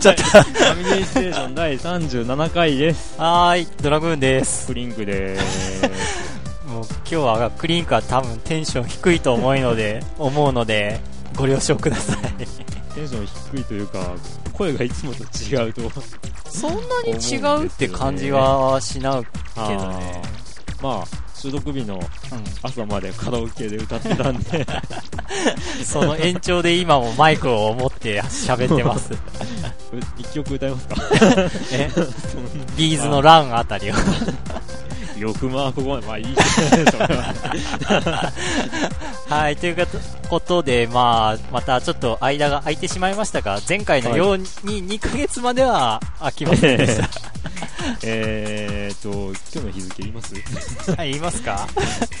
[0.00, 3.20] ちょっとファミリーステーション第37回です。
[3.20, 4.66] はーい、ドラグーンです。
[4.66, 5.75] クリンクでーす。
[7.06, 11.00] 日はクリンクは多分テンション低いと思うので、 思うので、
[11.36, 12.16] ご了承ください。
[12.94, 14.14] テンション低いというか、
[14.52, 15.82] 声がいつもと違うと。
[16.50, 20.22] そんなに違うって感じはしなうけどね。
[20.82, 22.00] まあ、収録日のう
[22.62, 24.66] 朝までカラオケで歌ってたんで、ん。
[25.84, 29.12] その延長で今もマイクを持って喋ってます。
[29.12, 29.16] う
[30.18, 30.96] 一曲歌いますか？
[31.72, 31.90] え？
[32.76, 33.94] ビーズのランあたりを。
[35.18, 38.32] よくまあ、ここまで、まあいいですね、は。
[39.28, 39.76] はい、という
[40.28, 47.08] ことで、まあ、またちょっと間が空いてしまいましたが、前回のように2ヶ月までは空きませんでした。
[48.02, 49.10] えーっと、
[49.54, 50.34] 今日の日付言います？
[50.92, 51.66] はい、言いますか？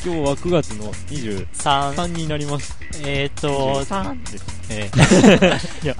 [0.04, 2.76] 今日は9月の23 ?3、になります。
[3.02, 4.44] えーと、3です。
[4.70, 4.90] え
[5.84, 5.96] いや、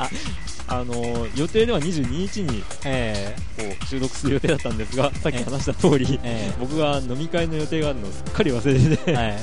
[0.69, 0.95] ああの、
[1.37, 3.37] 予定では22日にー、え。
[3.57, 6.53] こう収録する予定だったんですが、さっき話した通りー、、え。
[6.59, 9.39] 僕が飲み会の予定があるのをすっかり忘れてて、ー、はい。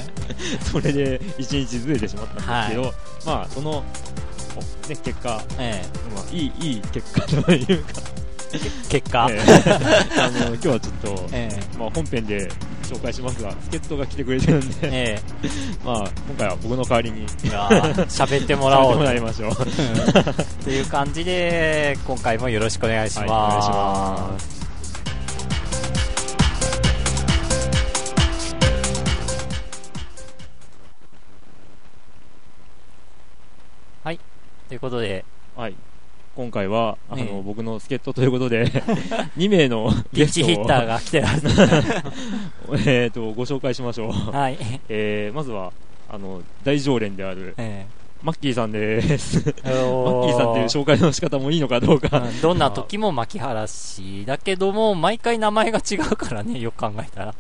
[0.64, 2.94] それで1日ずれてしまったんですけど、
[3.26, 3.84] まあ、その、
[4.56, 11.50] おね、結果、えまあ、いい、いい結果というか、ー、結果、えー あの、今日はちょっと、え。
[11.78, 12.50] まあ、本編で
[12.94, 15.22] 紹介しますが、助っ人が来てくれてるんー、で、え
[15.84, 20.64] まあ、今回は僕の代わりに、喋ってもらおう喋ってもらいましょう。
[20.64, 23.32] という感じで、今回もよろしくお願いします。
[23.32, 24.64] はい、お願いします。
[34.74, 35.24] ということで、
[35.56, 35.76] はい。
[36.36, 38.66] 今回は、あの、ええ僕の助っ人ということで、
[39.38, 41.46] 2名のゲストをチヒッターが来てます。
[42.90, 44.32] えーと、ご紹介しましょう。
[44.32, 44.58] はい。
[44.90, 45.72] えー、まずは、
[46.10, 47.86] あの、大常連である、え
[48.24, 49.40] マッキーさんです。
[49.40, 52.20] ー、マッキーさんっていう紹介の仕方もいいのかどうか。
[52.20, 57.36] うんどんな時も牧原氏だけども、毎回名前が違うからね、よく考えたら。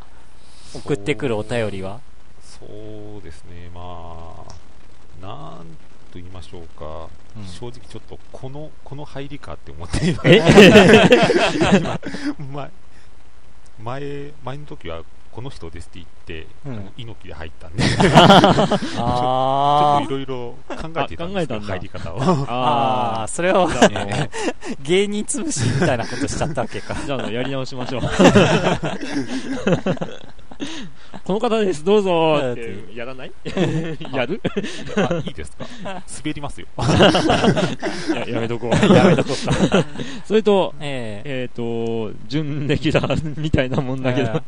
[0.75, 2.01] 送ってくるお便りは。
[2.41, 2.65] そ
[3.19, 4.33] うですね、ま
[5.21, 5.65] あ、なん
[6.11, 7.07] と言いましょうか、
[7.37, 10.41] うん正直ちょっとこのこの入りかって思っていますえ
[12.51, 12.71] 前
[13.79, 17.99] 前前の時はこの人ですって言って、うんあの猪木で入ったんで、 ちょっ
[18.99, 22.21] あといろいろ考えていたんですけど、あ考えたんだ入り方を。
[22.47, 23.89] あ、あそれをー。
[23.89, 24.29] じゃあ、あの、
[24.83, 26.93] 芸人潰しみたいなことしちゃったわけか。
[27.03, 28.01] じゃあやり直しましょう。
[31.25, 33.31] この方です、どうぞって、やらない？
[34.11, 34.41] やる？
[34.97, 35.65] あいいですか？
[35.85, 36.67] 滑りますよ。
[38.13, 38.75] ややめとこう。
[38.93, 39.85] やめとこうか。
[40.25, 44.41] それと、えええっ、ー、と、準レギュラーみたいなもんだけど、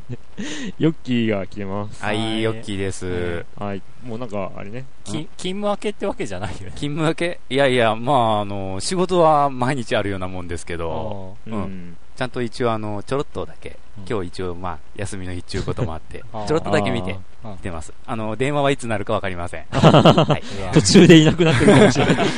[0.77, 2.03] ヨッキーが来てます。
[2.03, 3.45] はいはい、ヨッキーです。
[3.57, 3.81] はい。
[4.05, 4.83] もうなんか、あれね。
[5.05, 6.71] き勤務明けってわけじゃないよね。
[6.75, 7.39] 勤務明け？
[7.49, 11.97] いやいや、まあ、あの、仕事は毎日あるようなもんですけど、ううんん。
[12.15, 13.75] ちゃんと一応、あの、ちょろっとだけ、うん
[14.07, 17.93] 今日一応、まあ、休みの日中こともあって、 ちょろっとだけ見てあー来てます。
[18.05, 19.63] あの、電話はいつになるかわかりません。
[19.71, 20.43] はい。
[20.73, 22.15] 途中でいなくなってるかもしれない。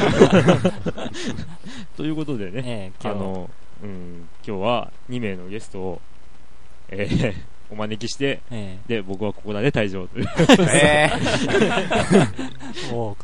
[1.97, 3.49] ということでね、ええ今日あの、
[3.83, 6.01] うん、今日は2名のゲストを、
[6.89, 7.33] えー
[7.69, 10.29] お招きして、えで、僕はここらで退場という。
[10.71, 11.11] え
[12.89, 13.17] えも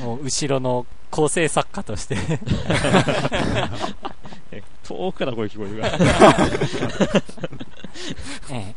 [0.00, 2.16] う、もう後ろの構成作家として。
[4.94, 5.98] え遠くから声聞こえるから。
[8.50, 8.74] え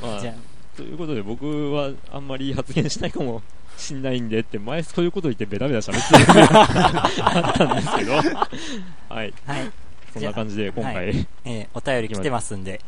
[0.00, 0.34] まあえじゃ、
[0.76, 3.42] ということで僕はあんまり発言しないかも
[3.76, 8.14] しんないんでって、前そういうこと言ってベラベラ喋ってあったんですけど、
[9.08, 9.34] はい。
[9.46, 9.72] あ、はい。
[10.12, 12.80] そんな感じで今回、はええお便り来てますんで、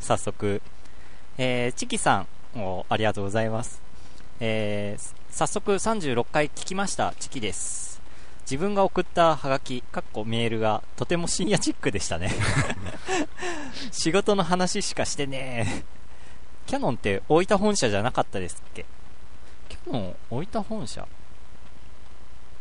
[0.00, 0.62] 早速。
[1.36, 3.80] えー、チキさんをありがとうございます。
[4.40, 7.87] えー、早速36回聞きました、チキです。
[8.50, 12.32] 自分が送ったハガキ、かっこメールがとても深夜チックでしたね。
[13.92, 15.84] 仕事の話しかしてね
[16.66, 18.86] キャノンって大分本社じゃなかったですっけ？
[19.68, 21.06] キャノン大分本社？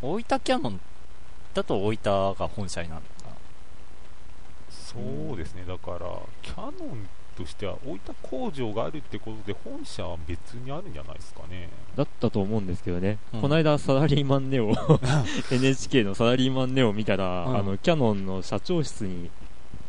[0.02, 0.82] 大分キャノン
[1.54, 3.38] だと大分が本社になるのかな。
[4.72, 6.00] そうですね、だから、
[6.42, 11.70] キャノンとしては、大分工場があるってことで、本社は別にあるんじゃないですかね。
[11.96, 13.42] だったと思うんですけどね、うん。
[13.42, 14.74] この間サラリーマンネオ
[15.52, 17.58] NHK のサラリーマンネオ見たら、うん。
[17.58, 19.30] あのキャノンの社長室に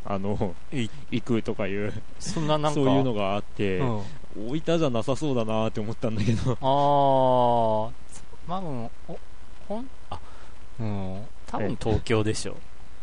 [0.05, 0.89] あのい。
[1.11, 2.75] 行くとかいうそんななんか。
[2.75, 4.03] そういうのがあって、うん、
[4.49, 6.53] 大分じゃなさそうだなって思ったんだけど。
[6.53, 7.93] あー。
[8.47, 9.19] まあ、うんお
[9.69, 10.19] ほん、あ、
[10.81, 12.57] うん、多分東京でしょ。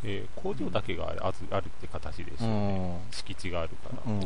[0.05, 2.89] えー工場だけがあるあるって形でしょううね。
[2.89, 2.97] ん。
[3.11, 4.11] 敷地があるから。
[4.11, 4.21] うん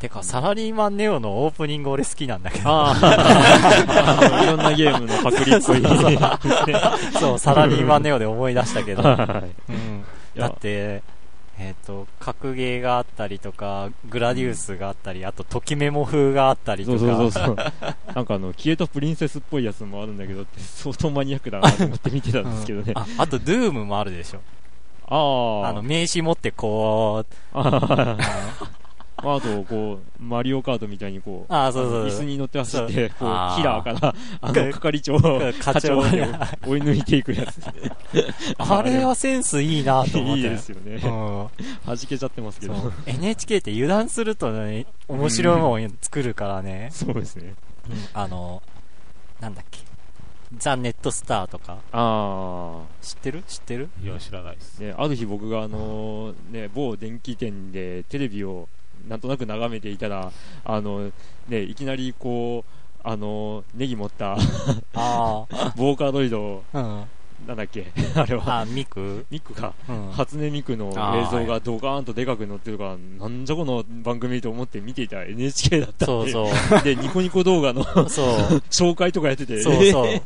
[0.00, 2.64] てか、サラリーマンネオのオープニング俺好きなんだけど。
[2.70, 5.82] いろんなゲームのパクリっぽい。
[7.20, 9.02] そう、サラリーマンネオで思い出したけど。
[9.02, 10.04] はいうん。
[10.34, 11.02] だって、
[11.58, 17.12] えっ、と、格ゲーがあったりとか、グラディウスがあったり、あと、ときメモ風があったりとそか。
[17.12, 17.56] うそうそうそう。
[18.14, 22.94] なんかあの、消えたプリンセスっぽいやつもあるんだけどって、相当マニアックだなと思って見てたんですけどね。
[22.96, 24.40] ああと、ドゥームもあるでしょ。
[25.10, 25.16] あ
[25.66, 25.68] あ。
[25.68, 27.62] あの、名刺持ってこう、あ
[28.18, 28.50] ー
[29.22, 36.26] まあ、あと、こう、マリオカートみたいにこう、あーそうそう椅子に乗って走って、こう、キラーから、 あの、係長、課長課長まで
[36.66, 37.60] 追い抜いていくやつ。
[38.58, 40.42] あれはセンスいいなと思って。
[40.42, 40.94] いいですよね。
[40.94, 41.00] うん。
[41.00, 41.50] 弾
[42.08, 42.74] けちゃってますけど。
[43.06, 46.88] NHK って油断するとね、面白いもん作るからね。
[46.92, 47.54] そうですね。
[47.90, 48.62] うんあの、
[49.40, 49.89] なんだっけ。
[50.56, 51.78] ザ・ネットスターとか。
[51.92, 53.42] あ知ってる？
[53.46, 53.88] 知ってる？
[54.02, 54.78] いや、知らないです。
[54.80, 54.82] あ。
[54.84, 58.68] ね、ある日僕があの、ね、某電気店でテレビを
[59.08, 60.32] なんとなく眺めていたら、
[60.64, 61.10] あの、
[61.48, 62.70] ね、いきなりこう、
[63.02, 64.36] あの、ネギ持った
[64.94, 66.78] あ ボーカロイド、あ。
[66.78, 67.04] うん。
[67.46, 67.86] なんだっけ？
[68.14, 68.60] あれは。
[68.60, 69.26] あ、ミク？
[69.30, 69.72] ミックか。
[69.88, 70.10] うん。
[70.12, 70.92] 初音ミクの映
[71.32, 76.82] 像がドカーンとでかく載ってるから、なんじゃこの番組と思って見ていたら NHK だったんで、そうそう。
[76.84, 78.26] で、ニコニコ動画のそう。
[78.70, 80.22] 紹介とかやってて、そうそうえ。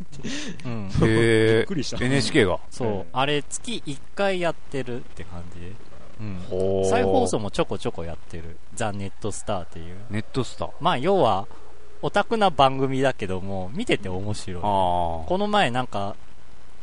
[0.64, 0.88] うん。
[0.88, 1.96] びっへくりした。
[1.96, 2.58] ー NHK が？
[2.70, 3.06] そうええ。
[3.12, 5.72] あれ、月1回やってるって感じで。
[6.20, 6.84] うん。
[6.88, 8.56] 再放送もちょこちょこやってる。
[8.74, 9.94] ザ・ネットスターっていう。
[10.10, 10.70] ネットスター。
[10.80, 11.46] まあ、要は、
[12.02, 14.62] オタクな番組だけども、見てて面白い。
[14.62, 16.14] あこの前なんか、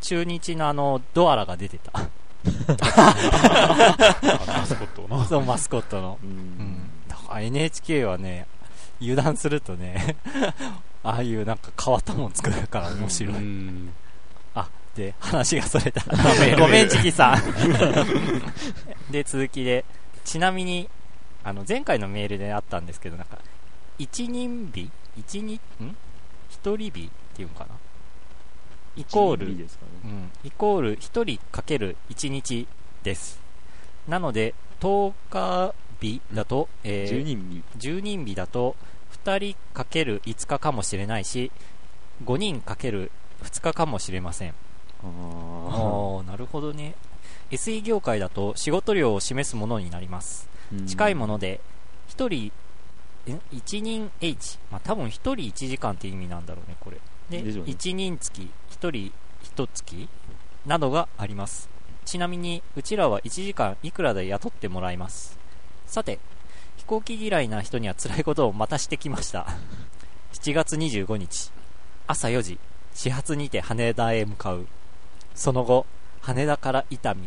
[0.02, 1.92] 中日のあの、ドアラが出てた。
[1.96, 2.10] あ
[4.48, 5.24] マスコットの。
[5.26, 6.20] そう、マスコットの。
[6.24, 6.90] ううんん。
[7.08, 8.48] だから NHK はね、
[9.02, 10.16] 油断するとね、
[11.04, 13.10] ああいうなんか変わったもん作るから面あ。
[13.10, 13.36] 白い。
[13.36, 13.94] うん
[14.54, 16.04] あ、で、話がそれた。
[16.58, 17.42] ごめん、チキさん。
[19.12, 19.86] で、続きで、
[20.26, 20.90] ちなみに、
[21.44, 23.38] あの、前回のメールであったんですけど、なんか、
[23.98, 25.96] 一人日一日、ん？
[26.50, 27.70] 一人日っていうのかな？
[28.96, 29.66] イコール、ね。
[30.04, 32.68] うん、イコール1人かける1日
[33.04, 33.40] です。
[34.08, 37.64] なので、10日日だと、えー10人日。
[37.78, 38.76] 10人日だと、
[39.24, 41.52] 2人かける5日かもしれないし、
[42.26, 43.12] 5人かける
[43.44, 44.50] 2日かもしれません。
[44.50, 44.54] あ
[45.04, 46.96] ああ、なるほどね。
[47.52, 50.50] SE 業界だと仕事量を示すものになります。
[50.74, 51.62] ー近いもので、
[52.10, 52.52] 1人、
[53.28, 54.58] え1人 H。
[54.72, 56.98] まあ多分1人1時間って意味なんだろうね、これ。
[57.30, 58.50] で、でしょうね1人月、
[58.82, 59.14] 1人
[59.56, 60.10] 1月
[60.66, 61.70] などがあります。
[62.04, 65.38] ちなみに、うちらは1時間いくらで雇ってもらいます。
[65.86, 66.18] さて、
[66.78, 69.46] 飛行機嫌いな人には辛いことをまたしてきました。
[70.34, 71.52] 7月25日、
[72.08, 72.58] 朝4時、
[72.96, 74.66] 始発にて羽田へ向かう。
[75.36, 75.86] その後、
[76.22, 77.18] 羽田から伊丹、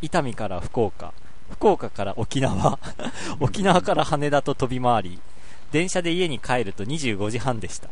[0.00, 1.12] 伊丹から福岡、
[1.50, 2.78] 福岡から沖縄、
[3.38, 5.20] 沖縄から羽田と飛び回り、
[5.72, 7.90] 電車で家に帰ると25時半でした。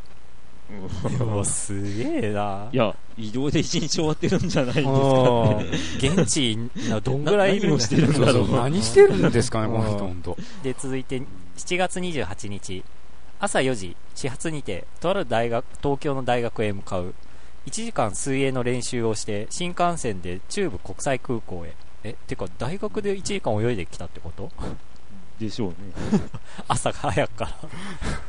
[1.25, 2.69] もうすげえな。
[2.73, 6.25] いや、移動で一日終わってるんじゃないんですかうんね。
[6.25, 6.57] 現地
[6.89, 8.51] などんぐらいいるしてるんだろう。
[8.51, 10.37] 何してるんですかね、この人、うん本当。
[10.63, 11.23] で、続いて、
[11.57, 12.85] 7月28日、
[13.39, 17.15] 朝4時、始発にて、とある大学、東京の大学へ向かう。
[17.67, 21.75] 1時間水泳の練習をして、新幹線で中部国際空港へ。
[22.05, 24.51] え、てか、大学で1時間泳いできたってこと？
[25.39, 25.77] でしょうね。
[26.69, 27.69] 朝が早くから。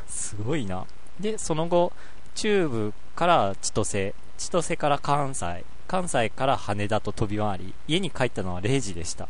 [0.08, 0.86] すごいな。
[1.20, 1.92] で、その後、
[2.36, 9.28] 中部から千歳、千歳から関西、関西から羽田と飛び回り、家に帰ったのは0時でした。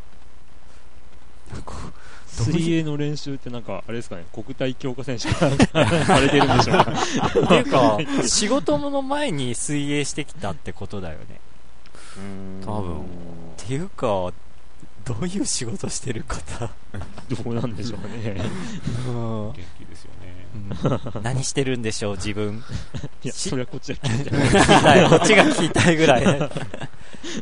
[2.26, 6.92] 水泳の練習ってなんか、あれですかね、国体強化選手がされてるんでしょうか。
[7.44, 11.40] っていうか、仕事の前に水泳してきたってことだよね。
[12.64, 13.04] 多分っ
[13.56, 14.32] ていうか、
[15.04, 16.70] どういう仕事してる方、
[17.28, 18.40] どうなんでしょうね。
[19.06, 19.52] うん。
[20.54, 22.62] うん何してるんでしょう、自分。
[23.22, 24.48] いや、しそれはこっちは聞いてない。
[24.48, 26.50] 聞きたい、こっちが聞きたいぐらい。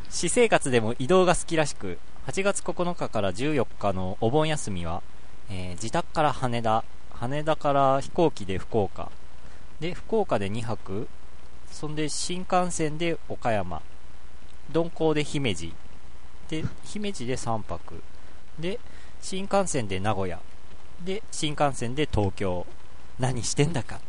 [0.09, 5.02] 私生活でも移動が好きらしく、8月9日から14日のお盆休みは、
[5.50, 9.11] えー自宅から羽田、羽田から飛行機で福岡、
[9.81, 11.09] で、福岡で2泊、
[11.71, 13.83] そんで新幹線で岡山、
[14.73, 15.73] 鈍行で姫路、
[16.49, 18.02] で、姫路で3泊、
[18.59, 18.79] で、
[19.21, 20.38] 新幹線で名古屋、
[21.05, 22.67] で、新幹線で東京。
[23.20, 24.00] 何してんだか。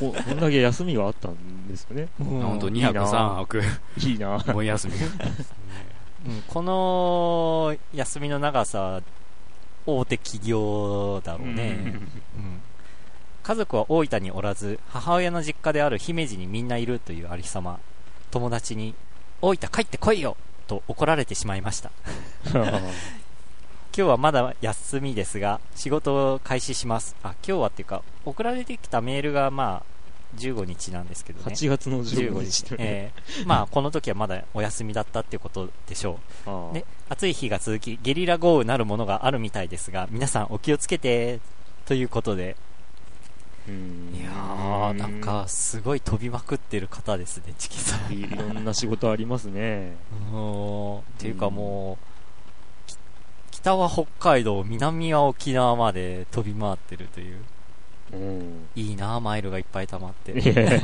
[0.00, 2.08] ここんだけ休みがあったんですよね。
[2.18, 2.92] 本当2いいな
[3.36, 3.62] 泊3
[4.00, 4.94] 泊、いいなお盆休み。
[4.94, 9.02] うん、この休みの長さ、
[9.84, 11.94] 大手企業だろうね。
[12.36, 12.60] うん
[13.46, 17.78] 家族は大分におらず、母親の実家である姫路にみんないるというありさま。
[18.32, 18.96] 友達に、
[19.40, 20.36] 大分帰ってこいよ
[20.66, 21.92] と怒られてしまいました。
[23.96, 27.16] 今日はまだ休みですが、仕事を開始します。
[27.22, 31.44] あ、今日はっていうか、送られてきたメールがまあ、15日なんですけどね。
[31.46, 32.74] 8月の15 15日日。
[32.78, 36.70] えー まあ、この時はまだお休みだったっていうことでしょあう。
[36.72, 41.40] あね、暑い日が続き、ゲリラ豪雨なるものがあるみたいですが、皆さんお気をつけて、
[41.86, 42.54] ということで。
[43.66, 48.12] うんいやー、なんか、すごい飛びまくってる方ですね、チキさん。
[48.12, 49.96] いいろんな仕事ありますね。
[50.20, 52.15] っていうかもう、き
[53.66, 57.38] 北は北海道、南は沖縄まで飛び回ってるという。
[58.12, 58.68] うん。
[58.76, 60.38] いいなマイルがいっぱい溜まって。
[60.38, 60.80] いやいやいや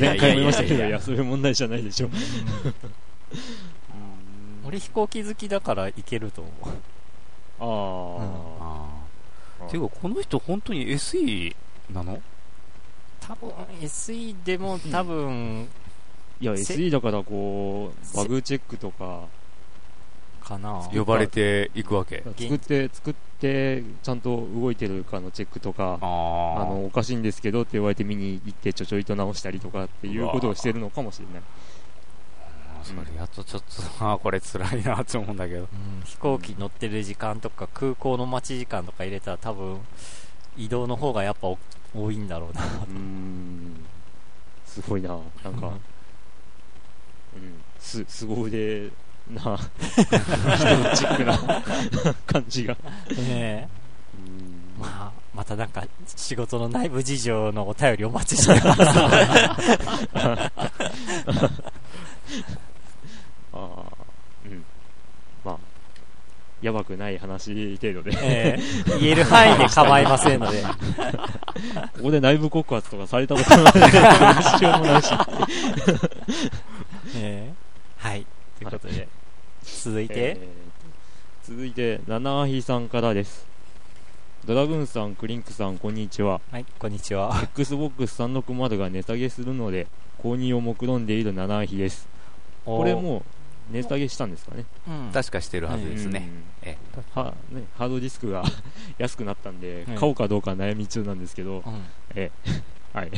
[0.00, 2.10] 前回も言いましたけど、いやそういう問題じゃないでしょ。
[4.66, 6.64] 俺飛行機好きだから行けると思う。
[7.60, 8.84] あ
[9.60, 11.54] あーていうか、この人本当に SE
[11.92, 12.20] なの？
[13.20, 13.50] 多分
[13.80, 15.68] SE でも多分
[16.40, 19.20] いや、せ SE だからこう、バグチェックとか、
[20.44, 22.22] かな呼ばれていくわけ。
[22.38, 26.04] 作って、作って、ちゃんと動いてるかのチェックとか、あ
[26.64, 31.42] の、おかしいんですけどって言われて見に行ってちょちょいと直したりとかっていうことをしてるのかもしれない。
[32.84, 35.60] それやっとちょっと、あーこれ辛いなって思うんだけど。
[35.60, 35.68] うん
[36.04, 39.80] 飛行機乗ってる時間とか空港の待ち時間とか入れたら多分
[40.56, 41.58] 移動の方がやっぱお
[41.94, 42.62] 多いんだろうな。
[42.62, 43.86] うーん。
[44.66, 45.18] すごいな。
[45.42, 47.54] なんか、うん。
[47.78, 48.90] す、凄腕
[49.30, 49.40] な、
[49.80, 50.04] 人
[50.96, 51.38] チックな
[52.26, 52.76] 感じが。
[53.16, 53.68] ね
[54.14, 58.82] うんまあ、またなんか仕事の内部事情のお便りお待ちしてます。
[63.52, 63.82] ああ、
[64.44, 64.64] うん。
[65.44, 65.56] まあ、
[66.60, 70.62] やばくない話程度で、えー言える範囲で構いませんので。
[71.96, 73.90] ここで内部告発とかされたことないので、どう
[74.58, 75.10] しようもないし。
[77.16, 77.64] えー
[78.08, 78.26] はい。
[78.58, 79.08] ということで、
[79.64, 80.64] 続いて、えー
[81.46, 83.46] 続いて、七アヒさんからです。
[84.46, 86.40] ドラグーンさん、クリンクさん、こんにちは。
[86.50, 87.38] はい、こんにちは。
[87.54, 89.86] Xbox 360が値下げするので、
[90.22, 92.08] 購入を目論んでいる七アヒです。
[92.64, 93.18] これも
[93.70, 94.64] う、値下げしたんですかね？
[94.88, 96.30] うん、確かしてるはずですね。
[96.62, 96.78] うんえ
[97.14, 98.42] はね、ハードディスクが
[98.96, 101.82] 安くなったんで、うん買おうかどうか悩み中なんですけど、うん
[102.94, 103.10] はい。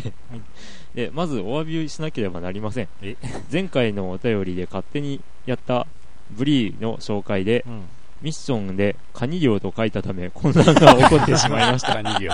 [0.96, 3.16] で、まずお詫びしなければなりませんえ？
[3.52, 5.86] 前回のお便りで勝手にやった
[6.30, 7.82] ブリーの紹介で、うん
[8.22, 12.02] ミッションでカニ漁と書いたため混乱が起こってしまいました。
[12.02, 12.30] カニ漁。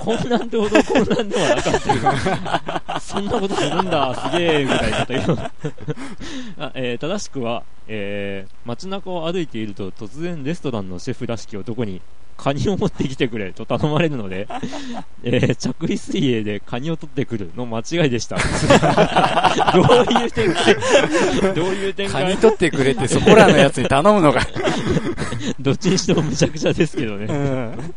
[0.00, 5.38] 混乱ってほど混乱ではなかった そんなことするんだ、すげえ、みたいだったけど。
[6.58, 12.02] あえー正しくは、えー街中を歩いていると突然レストランのシェフらしき男に
[12.38, 14.46] カニを持ってきてくれと頼まれるので、
[15.24, 18.36] えー着衣水泳でカニを取ってくるの間違いでした。
[19.74, 21.54] どういう展開？
[21.54, 22.24] どういう展開？
[22.24, 24.46] カニ取ってくれってそこらのやつに頼むのか。
[25.58, 27.26] どっちにしてもむちゃくちゃですけどね。
[27.28, 27.94] うん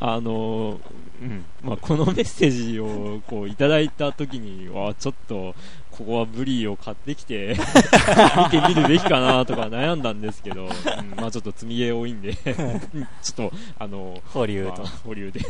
[0.00, 0.78] あのー
[1.22, 5.54] うんまあ、このメッセージをこういただいた時には、ちょっと、
[5.96, 10.70] ここはブリーを買ってきて、 見てみるべきかなとか悩んだんですけど、うん
[11.16, 14.86] まあちょっと積み毛多いんで、 ちょっと、あの保留とまあ。
[15.04, 15.40] 保留で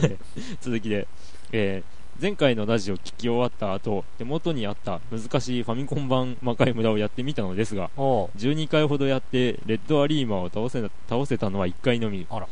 [0.60, 1.06] 続きで、
[1.52, 12.26] えー前回のラジオ聞き終わった後、手元にあった難しいファミコン版魔界村をやってみたのですが、おう12回ほどやって、レッドアリーマを倒せ倒せたのは1回のみ。
[12.28, 12.46] あら。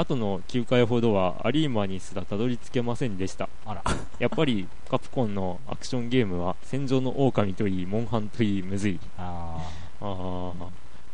[0.00, 3.48] 後の9回ほどはアリーマにすらたどり着けませんでした。
[3.66, 3.82] あら。
[4.18, 8.98] やっぱりカプコンのアクションゲームは戦場の狼といい、モンハンといい、むずい。
[9.18, 9.58] あ
[10.00, 10.54] あー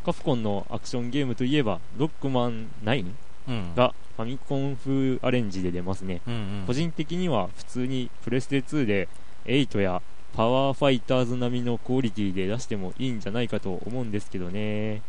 [0.05, 3.05] カプコンのアクションゲームといえば、ロックマン9ー
[3.49, 3.75] うん。
[3.75, 6.21] がファミコン風アレンジで出ますね。
[6.25, 6.63] うんうん。
[6.65, 9.09] 個人的には普通にプレステ2で
[9.45, 10.01] 8や
[10.35, 15.01] パワーファイターズ並みのクオリティで出してもいいんじゃないかと思うんですけどね。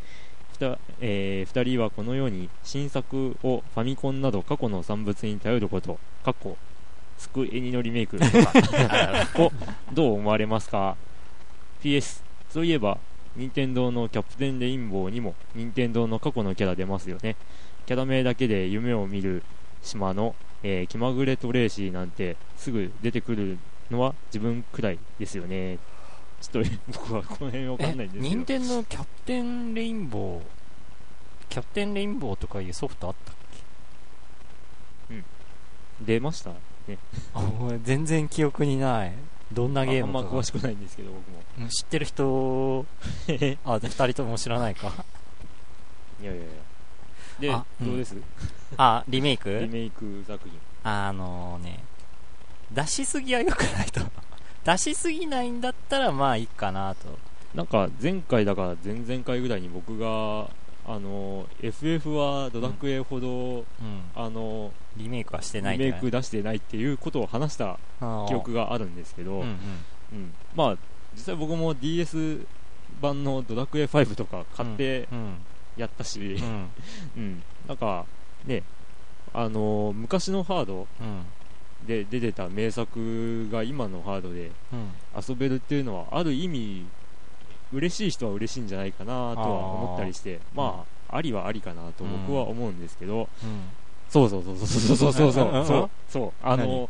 [0.59, 6.57] ふたえー、2人はこのように新作をファミコンなど過去の産物に頼ること、過去、
[7.17, 8.31] スクエニのリメイクとか
[9.41, 9.53] を
[9.93, 10.97] どう思われますか
[11.81, 12.99] ?PS、そういえば、
[13.37, 17.37] 任天堂のキャプテンレインボーにも任天堂の過去のキャラ出ますよね。
[17.87, 19.45] キャラ名だけで夢を見る
[19.83, 20.35] 島の
[20.65, 23.59] えー気まぐれトレーシーなんてすぐ出てくる
[23.93, 25.79] のは自分くらいですよね。
[26.41, 28.25] ちょっと僕はこの辺わかんないんですけど。
[28.25, 30.43] 任天堂キャプテンレインボー、
[31.49, 33.35] キャプテンレインボーとかいうソフトあったっ
[36.01, 36.53] 出ました
[36.87, 36.97] け
[37.35, 39.13] あ俺全然記憶にない。
[39.53, 40.29] どんなあゲームとか？
[40.29, 41.43] あんま詳しくないんですけど、僕も。
[41.61, 42.87] うん知ってる人、
[43.65, 44.93] あ、で二人とも知らないか。
[46.23, 46.49] いやいやいや。
[47.41, 48.15] であ、うんどうです？
[48.77, 49.51] あ、リメイク？
[49.61, 50.57] リメイク作品。
[50.85, 51.83] あのね、
[52.71, 54.01] 出しすぎは良くないと。
[54.69, 57.19] 出しすぎないんだったらまあいいかなと。
[57.55, 60.51] なんか前回だから前々回ぐらいに僕が
[60.87, 63.65] あの FF はドラクエほど、うん。
[64.15, 67.79] あのリメイクはしてないリメイク出してないっていうことを話した
[68.29, 69.49] 記憶があるんですけど、うんうん。
[70.13, 70.77] うんまあ
[71.15, 72.47] 実際僕も DS
[73.01, 75.39] 版のドラクエ5とか買ってうん。
[75.79, 76.45] やったし、うん。
[76.45, 76.71] うん。
[77.17, 78.05] うん、なんか
[78.45, 78.65] ね
[79.33, 81.25] あの昔のハードうん。
[81.87, 84.91] で出てた名作が今のハードでうん。
[85.29, 86.87] 遊べるっていうのはある意味
[87.73, 93.29] 嬉しい人は嬉しいんじゃないかなとは思ったりしてまあありはありかなと僕は思うんですけど、
[94.11, 96.89] そうそうそうそうそうそうそううんそうそうあ何の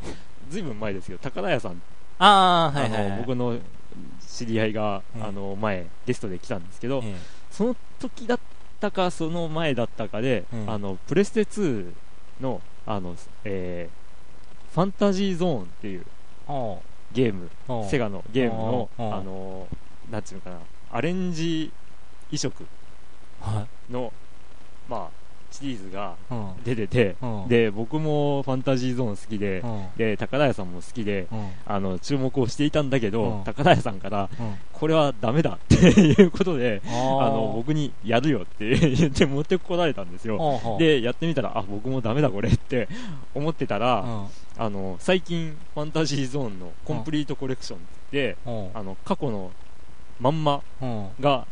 [0.51, 1.81] ずいぶん前ですよ高田屋さん、
[2.19, 3.19] ああ、はいはい。
[3.19, 3.57] 僕の
[4.27, 7.17] 知り合いが、うんあの前ゲストで来たんですけど、え
[7.51, 8.39] その時だっ
[8.81, 11.93] たかその前だったかで、うんあのプレステ2
[12.41, 13.98] のあの、えー
[14.75, 16.05] ファンタジーゾーンっていう
[17.13, 17.51] ゲーム
[17.89, 19.21] セガのゲームの、あ。
[19.23, 19.67] の
[20.11, 20.59] なんていうのかな、
[20.91, 21.71] アレンジ
[22.31, 22.67] 移植
[23.41, 23.93] はい。
[23.93, 24.13] の、
[24.89, 25.18] まあ、
[25.51, 26.51] シリーズがうん。
[26.65, 29.87] 出てて、うん、で、僕もファンタジーゾーン好きでう、ん。
[29.97, 31.51] で、高田屋さんも好きで、うん。
[31.67, 34.55] あの、注目をしていたんだけど、うん高田屋さんから、うん。
[34.73, 40.39] これはダメだ っていうことで、ああの、僕にやるよって言って持ってこられたんですよ。
[40.63, 42.89] 僕、で、やってみたら、あ、僕もダメだこれって
[43.35, 44.27] 思ってたら、うん。
[44.65, 48.71] あの、最近、ファンタジーゾーンのコンプリートコレクションって言って、うん。
[48.75, 49.51] あの、過去の
[50.21, 51.09] まんまうん。
[51.21, 51.47] が、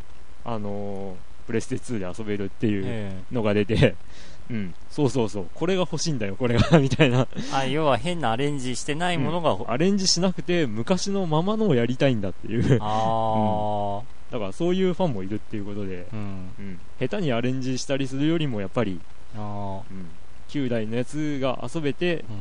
[0.45, 1.15] あのー
[1.47, 3.95] プレステ2で遊べるっていうえのが出て、
[4.51, 7.27] うん、そうそうそう、これが欲しいんだよ、これが、 みたいな。
[7.35, 12.77] えあ、要は変なアレンジしてないものが、アレンジしなくて、昔のままのをやりたいんだっていう。
[12.81, 14.01] あ
[14.31, 16.21] だからそういうファンもいるっていうことで、あ、うん。
[16.59, 18.99] うん、下手にアレンジしたりするよりも、やっぱり、
[19.37, 20.07] あうん、
[20.49, 22.33] 旧来のやつが遊べて、あ、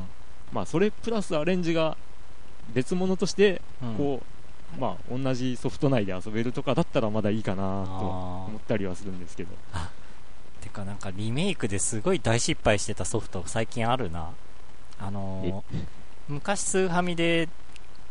[0.52, 1.96] まあ、それプラスアレンジが
[2.75, 3.88] 別物として、うん。
[3.90, 4.36] うん、こう、
[4.78, 7.85] まあ、同じソフト内で遊べるとかだったらまだいいかなとあ
[8.49, 9.50] 思ったりはするんですけど。
[9.73, 9.91] あ。
[10.60, 14.30] てかなんかリメイクですごい大失敗してたソフト最近あるな。
[14.99, 15.76] あのー、
[16.28, 17.49] 昔スーファミで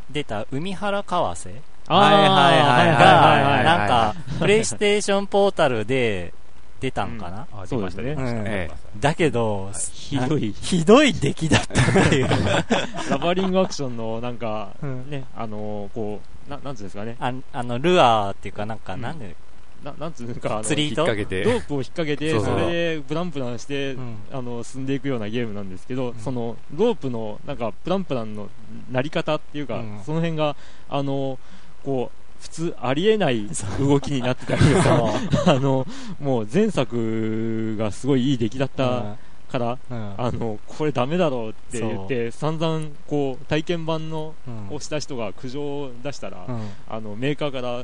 [0.09, 1.61] 出た海原川瀬。
[1.87, 3.43] はいはいはいはいが、はい。
[3.43, 6.33] はいなんか、プレイステーションポータルで
[6.79, 8.11] 出たんかな、あそうですね。
[8.11, 10.53] うん出ましただけど、ひどい。
[10.53, 12.27] ひどい出来だったっていう。
[13.09, 15.09] ラバリングアクションのなんか、うん。
[15.09, 19.01] ね、あのーこう、ななんつうんですかね、ああの、ルアーっていうかなんか、うん。
[19.01, 19.35] なんで、
[19.83, 21.43] ななんつうか、あの釣り引っ掛けて。
[21.43, 24.17] ロープを引っ掛けて、そうそれでプランプランして、うん。
[24.31, 26.15] あの進んでいくようなゲームなんですけど、ん。
[26.19, 28.49] そのロープのなんかプランプランの
[28.91, 30.01] なり方っていうか、うん。
[30.05, 30.55] その辺が、
[30.89, 31.39] あの
[31.83, 33.47] こう、普通ありえない
[33.79, 35.13] 動きになってたりとか、
[35.51, 35.87] あの、
[36.19, 44.75] もう前作がすごいいい出来だったから、うん、あの、これダメだろうって言って、散々、こう、体験版のうん。
[44.75, 46.69] をした人が苦情を出したら、うん。
[46.89, 47.83] あの、メーカーから、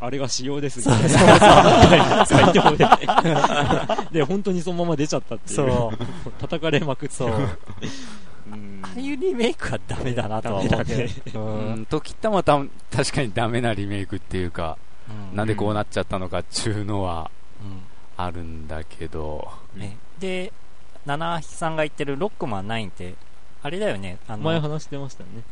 [0.00, 2.26] あれが仕様ですみたいな。
[2.26, 2.86] 回答 で、
[4.20, 5.90] で、本当にそのまま出ちゃったっていう、
[6.40, 7.30] 叩かれまくって、そう。
[7.30, 8.80] うん。
[8.82, 11.86] ああいうリメイクはダメだなとは思うダメだね。
[11.88, 12.60] 時たまた
[12.94, 14.78] 確かにダメなリメイクっていうか、
[15.30, 15.36] うん。
[15.36, 17.30] なんでこうなっちゃったのかっちゅうのは
[17.62, 17.82] うん。
[18.18, 20.52] あるんだけど、ね、で、
[21.08, 23.14] 七七さんが言ってるロックマン9って、
[23.62, 25.42] あれだよね、あの、前話してましたよね。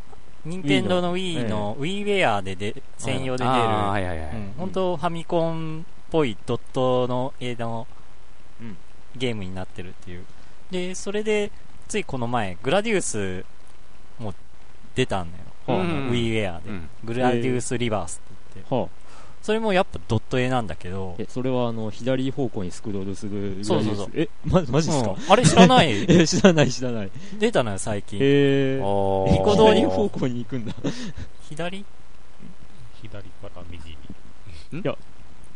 [0.45, 4.29] 任天堂の Wii の WiiWare でで専用で出る、あーはいはいはい。
[4.35, 7.87] うん本当ファミコンっぽいドットの絵の
[8.61, 8.77] うん
[9.17, 10.25] ゲームになってるっていう。
[10.71, 11.51] で、それで、
[11.89, 13.45] ついこの前、グラディウス
[14.19, 14.35] も
[14.95, 15.45] 出たんだよ。
[16.13, 18.21] WiiWare で、うんグラディウスリバース
[18.53, 18.91] って言って。
[19.47, 23.69] はあ、それもやっぱドット絵なんだけど、え、それはあの、左方向にスクロールするぐらいです。
[23.69, 25.91] そうそうそうえ、ま、マジですか、うんあれ知らない？
[26.11, 27.11] え、知らない知らない。
[27.39, 28.19] 出たのよ、最近。
[28.21, 30.75] えー、ニコ動に左方向に行くんだ。
[31.49, 31.85] 左？
[33.03, 33.97] 左から右に。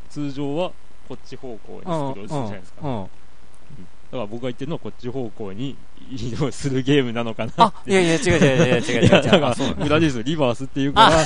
[0.08, 0.72] 通常は
[1.08, 2.78] こっち方向にスクロールするじゃないですか。
[2.82, 3.10] うんうん
[4.10, 5.76] だから僕が言ってるのはこっち方向に
[6.10, 7.52] 移動するゲームなのかな。
[7.56, 9.06] あ、いやいや、違う違う違う違う違う違う。
[9.06, 11.22] いや、だからあそう、グラディウスリバースっていうから、いや、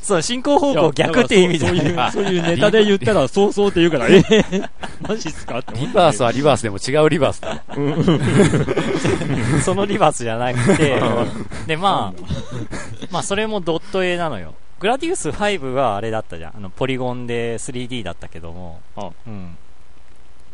[0.00, 1.80] そそう、進行方向逆って意味だそうい。
[2.12, 4.68] そういうネタで言ったら、 そうそうって言うから、えー、
[5.06, 5.78] マジっすかって。
[5.78, 7.62] リバースはリバースでも違うリバースだ。
[9.64, 11.00] そのリバースじゃなくて、
[11.66, 12.22] で、まあ、
[13.10, 14.54] まあ、それもドット絵なのよ。
[14.78, 16.56] グラディウス5はあれだったじゃん。
[16.56, 18.80] あの、ポリゴンで 3D だったけども。
[18.94, 19.56] あうん。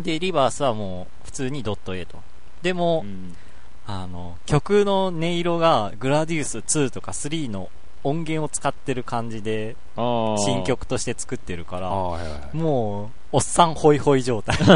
[0.01, 2.19] で、リバースはもう普通にドット絵と。
[2.63, 3.37] でも、うん
[3.87, 7.69] あの、曲の音色がグラディウス2とか3の
[8.05, 11.91] 音源を使ってる感じで、新曲として作ってるから。
[12.53, 14.57] もう、おっさんホイホイ状態。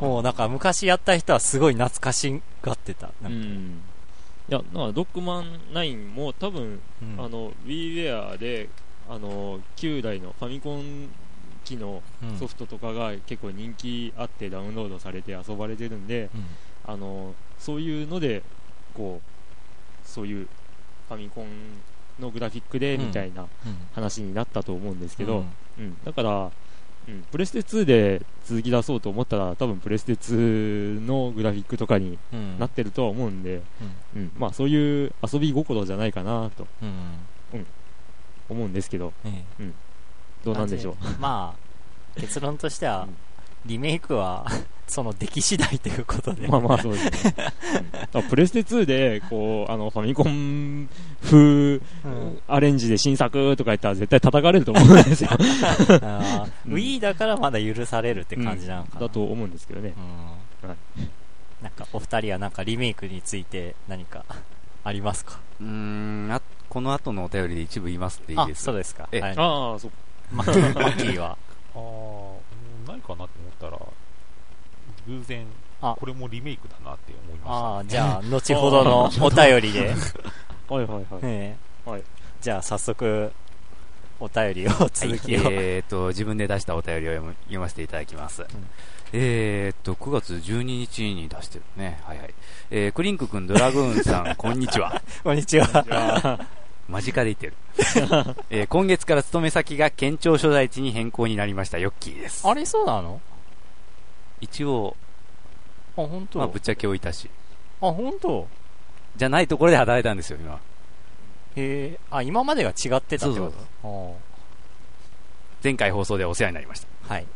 [0.00, 3.10] もうなんか昔やった人はすごい懐かしがってた。
[3.28, 3.80] ん。
[4.48, 8.68] いや、なんかドッグマン9も多分、うんあの、WiiWare で、
[9.08, 11.08] あの、旧来のファミコン
[11.66, 12.38] 機のうん。
[12.38, 16.46] ソフトとかが結構人気あってダウンロードされて遊ばれてるんで、うん。
[16.86, 18.42] あの、そういうので、
[18.94, 20.48] こう、そういう
[21.08, 21.46] ファミコン
[22.22, 23.06] のグラフィックでうん。
[23.06, 23.48] みたいなうん。
[23.92, 25.44] 話になったと思うんですけど、
[25.78, 25.84] うん。
[25.84, 26.50] うん、だから、
[27.08, 32.58] うん、プレステ2で続き出そうと思ったら、多分プレステ2のグラフィックとかにうん。
[32.58, 33.62] なってるとは思うんで、
[34.14, 34.22] うん。
[34.22, 37.66] うん、まあそういう遊び心じゃないかなとうん。
[38.48, 39.72] 思うんですけど、ええ
[40.46, 40.94] どうなんでしょう。
[41.20, 41.54] ま
[42.16, 43.16] あ結論としてはうん。
[43.66, 44.46] リメイクは
[44.86, 46.46] その出来次第ということで。
[46.46, 47.34] まあまあそうですね。
[48.30, 50.88] プレステ2で、こう、あの、ファミコン
[51.24, 51.80] 風うん
[52.46, 55.30] アレンジで新作とか言ったら絶対叩かれると思うんですよ。
[55.32, 56.74] あーうん。
[56.74, 59.94] Wii だからまだ許されるって感じなのかな、だと思うんですけどね。
[60.62, 60.68] うん。
[60.68, 60.78] はい。
[61.64, 64.24] なんかお二人はなんかリメイクについて何か
[64.84, 65.40] ありますか？
[65.60, 68.62] うーんあこの後のお便りで一部言いますっていいあです？
[68.62, 69.20] そうですか、ええ。
[69.20, 71.36] はい、ああ、そうマッキー マッキーは。
[71.74, 73.28] あーうんないかなと思っ
[73.60, 73.78] たら
[75.06, 75.46] 偶然
[75.80, 75.96] あ。
[75.98, 79.94] これもリメイクだなって思いあましあじゃあ後ほどのお便りで、
[80.68, 81.06] はいはいはい。
[81.22, 81.90] ええ。
[81.90, 82.02] はい。
[82.40, 83.32] じゃあ早速
[84.18, 87.12] お便りを続きを、えー、と自分で出したお便りを
[87.44, 88.46] 読ませていただきます、
[89.12, 92.00] えー、と9月12日に出してるね。
[92.02, 92.34] はいはい、
[92.70, 95.02] えー、クリンク君ドラグーンさん こんにちは。
[95.22, 96.38] こんにちは
[96.88, 97.54] 間近で言ってる、
[98.50, 102.46] えー今月から勤め先が県庁所在地に変更になりましたヨッキーです。
[102.46, 103.20] あれそうなの？
[104.40, 104.96] 一応、
[105.96, 107.28] あ本当、まあ、ぶっちゃけ置いたし。
[107.80, 108.46] あ本当？
[109.16, 110.54] じゃないところで働いたんですよ今。
[110.54, 110.58] へ
[111.94, 113.54] えあ今までが違ってたってこと？
[113.82, 114.22] そう
[115.64, 116.86] 前回放送でお世話になりました。
[117.08, 117.26] あーはい。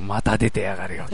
[0.02, 1.04] また出てやがるよ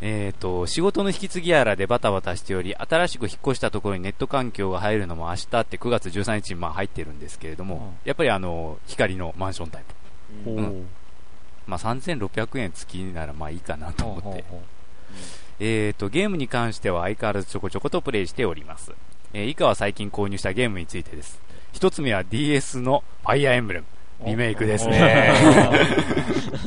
[0.00, 9.82] えーと、仕事の引き継ぎやらでバタバタしており、新しく引っ越したところにネット環境が入るのも明日って9月13日にまあ入ってるんですけれども、うんやっぱりあの、光のマンションタイ
[10.44, 10.50] プ。
[10.50, 10.88] うん
[11.66, 14.44] まあ3600円月ならまあいいかなと思って。
[15.60, 18.92] えーと、ゲームに関しては相変わらずちょこちょことプレイしております。
[19.32, 21.40] えー以下は最近購入したゲームについてです。
[21.72, 23.86] 一つ目は DS のファイアーエンブレム。
[24.24, 25.32] リメイクですね。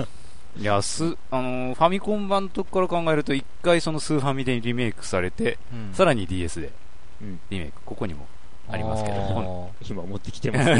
[0.57, 5.93] いや、す、あのーファミコン版のとこから考えると、一回そのスーファミでリメイクされて、ううん。
[5.93, 6.71] さらに DS で
[7.21, 7.39] うん。
[7.49, 8.27] リメイク、ここにも
[8.69, 10.69] ありますけど、こん今持ってきてます。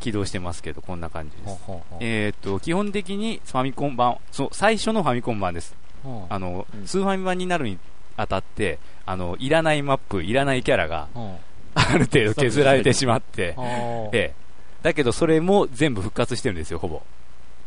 [0.00, 1.44] け起動してますけど、こんな感じです。
[1.44, 1.98] ほうほうほう。
[2.00, 5.74] えーっと、基本的にファミコン版、そう、最初のファミコン版です。
[6.04, 6.08] う。
[6.08, 6.86] んあの、うん。
[6.86, 7.78] スーファミ版になるに
[8.16, 11.18] あたって、あの、いらないマップ、いらないキャラがう。
[11.18, 11.36] ん
[11.74, 14.08] ある程度削られてしまって、あー。
[14.08, 14.34] ええ。
[14.82, 17.02] だけど、それも全部復活してるんですよ、ほぼ。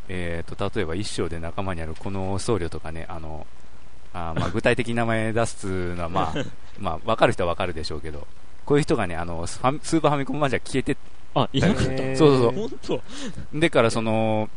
[0.09, 3.45] えー、と、例えば一章で仲間にあるこの僧侶とかね、あの、
[4.13, 6.45] あーまあ 具体的に名前出すのは、まあ、
[6.79, 8.27] まあ、わかる人はわかるでしょうけど、
[8.65, 10.97] こういう人がね、あの、スーパーファミコン版じゃ消えて、
[11.35, 11.81] あ、いなかった。
[12.15, 13.01] そうそう本当
[13.53, 14.49] でからその、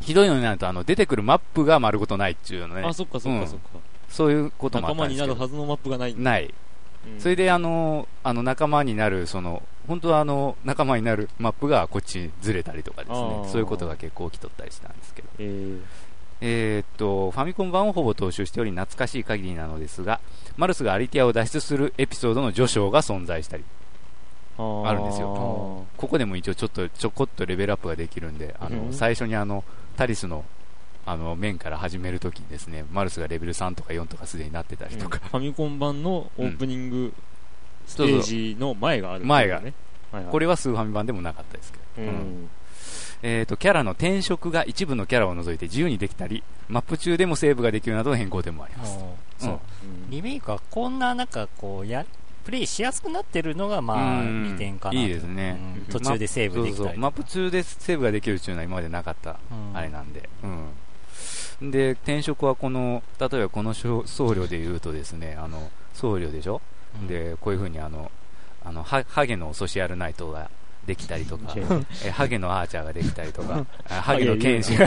[0.00, 3.64] ひどいのになると、あの、出てくるマップが丸ごとないっていうのねあ、、そっかそっうんかそっか。
[4.08, 5.46] そういうこともあ仲間にったんですけど。
[5.46, 6.14] なるはずのマップがない。
[6.16, 6.54] ない。
[7.06, 7.20] うん。
[7.20, 15.28] それで、あの、あの、仲間になる、その、本当はあの、仲間になるマップがこっちにずれたりとかですあねー、そういうことが結構起きとったりしたんですけど。
[15.38, 15.80] えー。
[16.40, 20.20] えーっと、ファミコン版をほぼ踏襲しており懐かしい限りなのですが、
[20.56, 23.64] マルスがアリティアを脱出するエピソードの序章が存在したり、
[24.56, 25.86] あるんですよ。
[25.96, 28.92] ここでも一応ちょっとちょこっとレベルアップができるんで、あの、うん。
[28.92, 29.64] 最初にあの、
[29.96, 30.44] タリスの、
[31.10, 37.14] あの、面から始めるときにですね、マルスがレベル3とか4とかすでになってたりとか、ファミコン版のオープニング
[37.86, 39.72] ステージの前がある、前がね。
[40.12, 40.32] はいはい。
[40.32, 42.14] これはスーファミ版でもなかったですけど、ううん。
[42.44, 42.50] ん。
[43.22, 48.98] えー、とキャラの転職が一部のキャラを除いて自由にできたり、マップ中でもセーブができるなどの変更でもあります。
[49.38, 50.10] そううん。
[50.10, 52.04] リメイクはこんななんかこうや
[52.44, 54.52] プレイしやすくなってるのがまあうん。
[54.52, 54.98] 利点かなと。
[54.98, 55.58] いいですね。
[55.76, 55.92] うん。
[55.92, 56.76] 途中でセーブできたりとか。
[56.76, 56.98] そうそう。
[56.98, 59.76] マップ中でセーブができるっていうのは今までなかった、うん。
[59.76, 60.66] あれなんで、うん、
[61.62, 66.60] で転職はこの例えばこの僧侶で言うとですねあの僧侶でしょ、
[67.00, 67.06] うん。
[67.08, 68.10] でこういうふうにあの
[68.64, 70.50] あのハハゲのソシアルナイトが
[70.86, 71.54] できたりとか
[72.04, 74.76] えハゲのアーチャーができたりとかあハゲの剣士。
[74.76, 74.86] が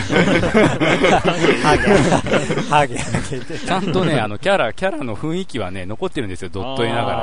[2.69, 2.95] ハゲ。
[3.59, 7.17] ちゃんとねあのキャラキャラの雰囲気はね残ってるんですよドット絵ながら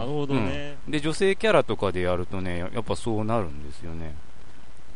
[0.00, 0.76] なるほどね。
[0.88, 4.14] で女性キャラとかでやるとねやっぱそうなるんですよね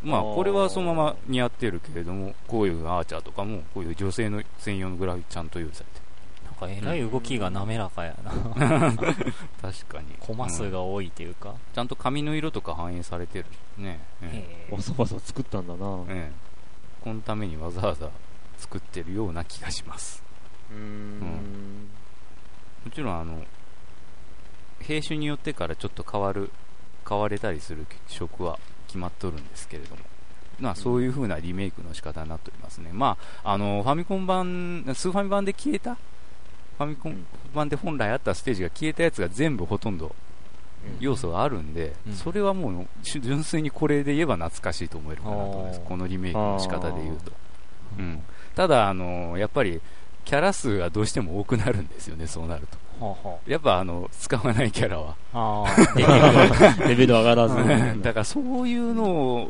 [0.03, 6.09] まあこれはそのまま似合ってるけれどもこういうアーチャーとかもこういう女性の専用のグラフィックちゃんと用意されて
[6.45, 8.33] なんかえらい動きが滑らかやな。
[8.33, 8.97] る
[9.63, 10.07] 確かに。
[10.19, 13.45] コマ数うんが多いというか、ちゃんと髪の色とか反映されてる
[13.77, 15.87] ね、えへわざわざ作ったんだな。
[16.09, 16.49] えええ
[17.01, 18.11] このためにわざわざ
[18.57, 20.23] 作ってるような気がします。
[20.71, 21.89] うーん。
[22.85, 23.45] もちろんあの
[24.81, 26.51] 兵種によってからちょっと変わる、
[27.09, 30.03] 変われたりする色は決まっとるんですけれども。
[30.59, 32.91] まあ、そういう風なリメイクの仕方になっておりますね。
[32.93, 35.95] まあ、あの、ファミコン版、スーファミ版で消えた？
[35.95, 37.25] ファミコン
[37.55, 40.17] 版で本来あったステージが消えたやつが全部ほとんど
[40.99, 42.13] 要素があるんで、うん。
[42.15, 45.81] それはもう純粋にこれで言えば懐かしいと思えるかなと思います。
[45.81, 47.33] このリメイクの仕方で言うと、
[47.99, 48.23] うん、
[48.57, 49.81] ただあのやっぱり
[50.29, 52.69] キャラ数がどうしても多くなるんですよねそうなる
[53.01, 53.39] と。
[53.47, 55.17] やっぱあの使わないキャラは。
[55.33, 55.65] あ。
[55.65, 55.67] あ。
[55.67, 57.57] あ、でレベル上がらず
[58.03, 59.49] だからそういうの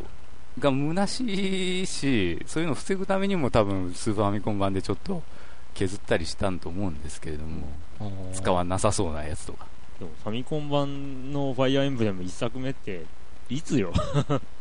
[0.61, 5.21] が虚しいしそういうのを防ぐためにも多分スーパーファミコン版でちょっと
[5.75, 7.67] 削ったりしたんと思うんですけれども、
[8.33, 9.67] 使わなさそうなやつとか。
[9.99, 13.05] でもファミコン版のファイアーエンブレム1作目って
[13.49, 13.93] いつよ？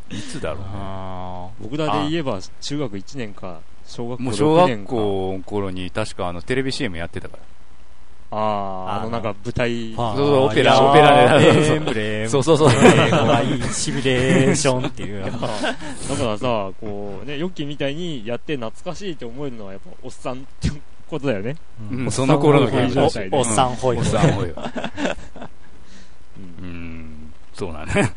[0.10, 0.66] いつだろうね。
[0.74, 7.44] あ僕らで言えば中学1年か小学校もう小6年か学校の頃に確かあのテレビ CM やってたから。
[8.30, 9.94] あああのなんか舞台。
[9.98, 10.14] あ。
[10.16, 11.76] そうそうオペラオペラで。
[11.76, 12.30] エンブレム。
[12.30, 12.70] そうそうそう。
[13.72, 15.24] シミュレーションっていう。
[15.32, 20.70] だからさこうねヨッキーみたいにやって懐かしいって思えるのはやっぱおっさんって
[21.10, 21.56] ことだよね。
[21.90, 24.58] うんその頃のゲーム状態でおっさんホイホイおっさんホイうん
[26.60, 28.12] うんそうなんね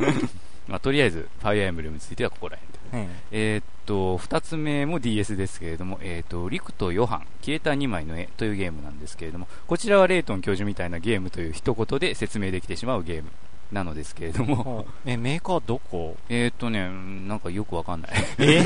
[0.67, 13.31] まあとりあえずファイアーエンブレムについてはここら辺でええーっと、二つ目も DS ですけれども、えーっと、リクとヨハン、消えた2枚の絵というゲームなんですけれども、こちらはレイトン教授みたいなゲームという一言で説明できてしまうゲーム
[13.73, 16.17] なのですけれども、 え、メーカーどこ？
[16.29, 16.89] えーっとね、
[17.29, 18.11] なんかよくわかんない。
[18.39, 18.63] え？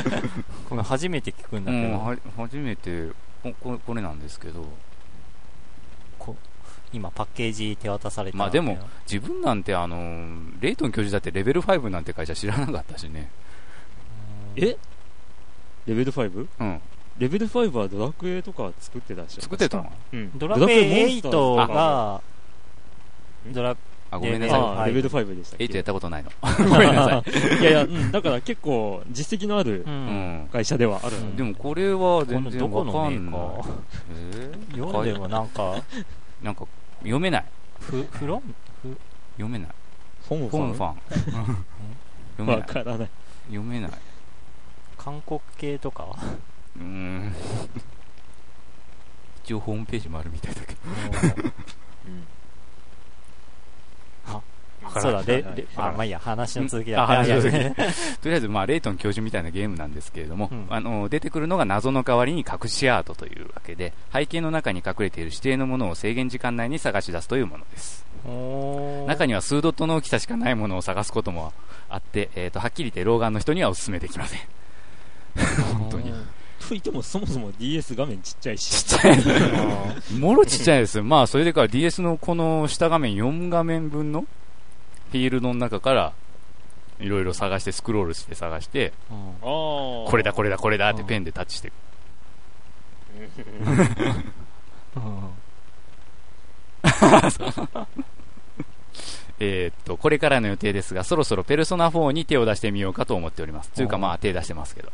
[0.68, 3.08] これ初めて聞くんだけうん、ど、は初めて
[3.42, 4.66] ここ、これなんですけど、
[6.18, 6.36] こ
[6.92, 8.78] 今パッケージ手渡されたまあでも
[9.10, 13.30] 自分なんてあのー、レイトン教授だってレベル5なんて会社知らなかったしね。
[14.56, 14.76] え？
[15.86, 16.46] レベル 5?
[16.60, 16.80] うん。
[17.18, 19.92] レベル5はドラクエとか作ってたでしょ作ってたの？
[20.12, 22.20] うんドラクエ8ドラクエモンスターズとかが、
[23.52, 23.76] ドラ、
[24.10, 24.88] あ、ごめんなさい。
[24.88, 26.30] レベル5でしたっけ？8やったことないの。
[26.68, 27.60] ごめんなさい。
[27.60, 29.84] いやいや、うん、だから結構実績のあるう。
[29.86, 30.48] うんん。
[30.52, 33.68] 会社ではあるでもこれは全然どこわかんないのメーカ。
[33.70, 33.74] ー
[34.12, 34.86] えー？
[34.86, 35.82] 読んでもなんか、
[36.42, 36.66] なんか
[37.00, 37.44] 読めない。
[37.80, 38.54] フ、フロン？
[39.36, 39.68] 読めない。
[40.28, 40.60] フォンファン？
[40.60, 40.96] フォンファン。
[42.36, 42.68] 読めわない。
[42.68, 43.08] からない。
[43.48, 43.90] 読めない。
[45.04, 46.16] 韓国系とか
[46.76, 47.34] うーん。
[49.44, 50.78] 一応ホームページもあるみたいだけど。
[55.00, 57.02] そうだ、で、はいで、あ、まあいいや、話の続きだ。
[57.02, 57.58] あ話の続き。
[58.22, 60.66] とりあえず、まあ、レイトン教授みたいなゲームなんですけれども、うん。
[60.70, 68.04] あの、出てくるのが謎の代わりに隠しアートというわけで、背景の中に隠れている指定のものを制限時間内に探し出すというものです。
[69.06, 71.52] 中には数ドットの大きさしかないものを探すことも
[71.88, 74.40] あって、えっ、と、はっきり言って老眼の人にはお勧めできません。
[75.78, 76.12] 本当に。
[76.12, 78.84] と言ってもそもそも DS 画面ちっちゃいし。
[78.96, 81.02] あーもろちっちゃいです。
[81.02, 84.22] まあ、それでから DS のこの下画面4画面分の
[85.10, 86.12] フィールドの中から、
[87.00, 88.92] いろいろ探して、スクロールして探して。
[89.40, 91.72] これだ、これだ、これだってペンでタッチして、
[99.40, 103.70] えーっと、これからの予定ですが、そろそろペルソナ4に手を出してみようかと思っております。
[103.70, 104.92] というか、まあ、手出してますけど。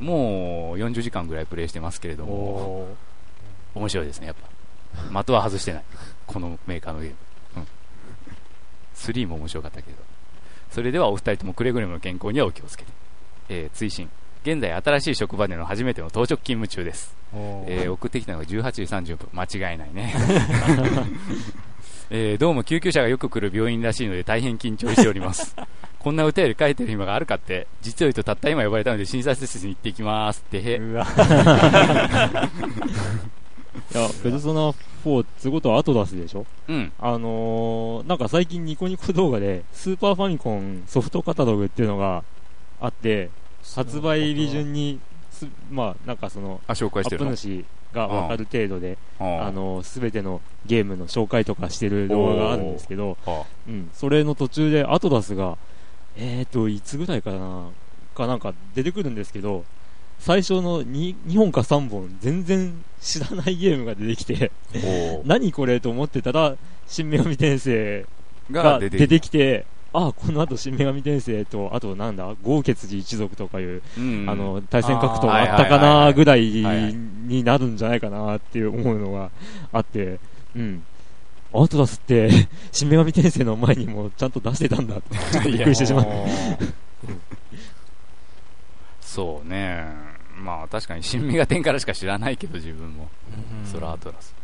[0.00, 2.88] もう、40時間ぐらいプレイしてますけれども、
[3.74, 5.22] 面白いですね、やっぱ。
[5.24, 5.84] 的は外してない。
[6.26, 7.16] このメーカーのゲーム。
[7.56, 7.66] うん。
[8.94, 9.96] 3も面白かったけど。
[10.70, 12.92] それではお二人ともくれぐれもの健康にはお気をつけて。
[13.48, 14.08] えー、追伸。
[14.42, 17.16] 現在新しい職場での初めての当直勤務中です。
[17.66, 19.28] えー送ってきたのが18時30分。
[19.32, 20.14] 間違いないね。
[22.10, 25.54] えーどうも救急車がよく来る病院らしいので大変緊張しております。
[25.98, 30.62] こんな歌より書いてる暇があるかって、実を言うとたった今呼ばれたので診察室に行ってきますって。
[30.62, 30.76] へ。
[30.76, 31.06] うわ。
[33.94, 34.70] いや、ペルソナ
[35.04, 36.44] 4ってことはアトラスでしょ？
[36.68, 36.92] うん。
[36.98, 42.22] あのー、なんか最近ニコニコ動画で、スーパーファミコンソフトカタログっていうのが
[42.80, 43.30] あって、
[43.74, 47.30] 発売日順にす、まあ、なんかその、あ、紹アッ介してるの？
[47.30, 55.56] プ主がわかる程度で、ああの、すべてのゲームの紹介とかしてる動画があるんですけど、あうん、それの途中でアトラスが、
[56.18, 57.70] えーと、いつぐらいかな、
[58.14, 59.64] かなんか出てくるんですけど、
[60.18, 64.50] 最初の 2, 2本か3本全然知らないゲームが出てきて、
[65.24, 66.56] 何これと思ってたら、
[66.88, 68.04] 新女神転生
[68.50, 76.42] がが出出てきてきて、あ、この後新女神転生と、あとなんだ、豪傑寺一族とかいう、うんあの、対戦格闘があったかないぐらい。
[77.28, 79.30] になるんじゃないかなっていう思うのが
[79.72, 80.18] あって、
[80.56, 80.82] うん。
[81.52, 82.30] アトラスって、
[82.72, 86.10] 新女神転生の前にもちゃんと出してたんだって、ちょっとびっくりしてしまった。
[89.00, 89.86] そうね。
[90.36, 93.08] まあ確かに新味が点からしか知らないけど自分も。
[93.64, 94.38] そらアトラス。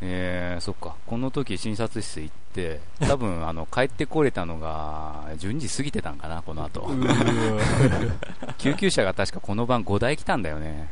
[0.00, 0.96] えー、そっか。
[1.06, 6.90] この時診察室行って、多分、あの、 帰ってこれたのが、12時過ぎてたんかな、この後。
[8.58, 10.88] 救急車が確かこの晩5台来たんだよね。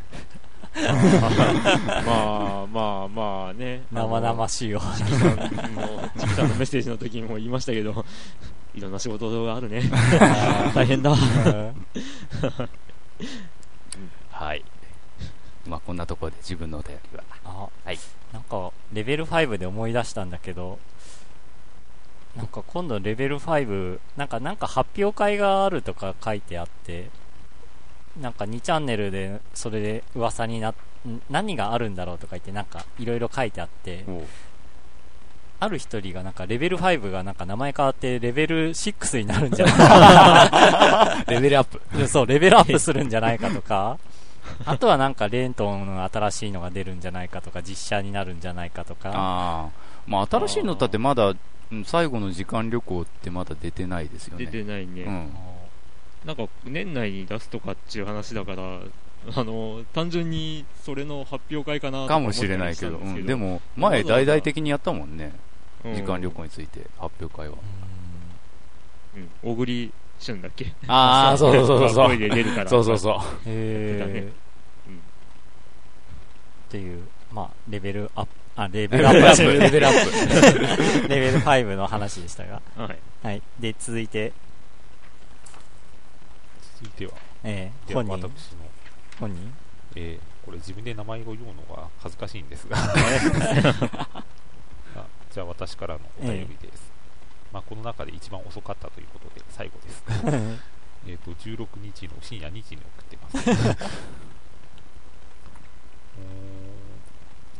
[2.06, 3.82] まあまあまあね。
[3.92, 4.80] 生々しいよ。
[4.96, 5.26] チキさ
[5.68, 8.04] んも、チキさんのメッセージの時にも言いましたけど、
[8.74, 9.82] いろんな仕事があるね。
[10.74, 11.14] 大変だ。
[14.30, 14.64] はい。
[15.66, 17.24] まあ、こんなところで自分のお便りは。
[17.44, 17.98] あ、はい
[18.32, 20.78] なんか、レベル5で思い出したんだけど、
[22.34, 27.10] なんか今度レベル5、なんか、なんか発表会があるとか書いてあって、
[28.20, 30.74] なんか2チャンネルでそれで噂にな
[31.30, 34.04] 何があるんだろうとか言って、なんかいろいろ書いてあって、
[35.58, 41.80] ある一人がなんかレベル5がなんか名前変わってレベル6になるんじゃないか レベルアップ。
[41.96, 43.98] でそう、レベルアップするんじゃないかとか、
[44.64, 49.68] あとはなんかレントンの新しいのが出るんじゃないかとか、実写になるんじゃないかとか、ああ。
[50.06, 51.36] まあ、新しいのだってまだ、う
[51.74, 54.44] ん最後の時間旅行ってまだ出てないですよね。
[54.44, 55.04] 出てないね。
[55.04, 55.30] うん。
[56.24, 58.80] なんか年内に出すとかっていう話だから、
[59.36, 65.32] あの、単純にそれの発表会かなとかもしれないけど、うんでも、前大々的にやったもんね。
[65.84, 67.54] うん時間旅行について、発表会は。
[69.16, 70.72] うん、小栗旬だっけ？
[70.86, 72.06] ああ、 そうそうそうそう。
[72.06, 72.70] 声で出るから。
[72.70, 73.14] そうそうそう。
[73.46, 74.30] へだねーうんっ
[76.70, 82.98] ていう、まあ、レベルアップ、あ、レベルアップ、 レベルアップ、レベル5の話でしたが、はい。
[83.24, 83.42] はい。
[83.58, 84.32] で、続いて、
[86.82, 87.12] 続いては、
[87.44, 88.58] えーでは本人、私の、
[89.20, 89.54] 本人？
[89.96, 92.76] えーこれ自分で名前を言うのが恥ずかしいんですが。
[92.82, 92.84] あ
[95.30, 96.90] じゃあ私からのお便りです、
[97.52, 100.02] まあ、この中で一番遅かったということで最後です。
[101.06, 103.36] えっと16日の深夜2時に送ってます。
[103.50, 103.76] うーん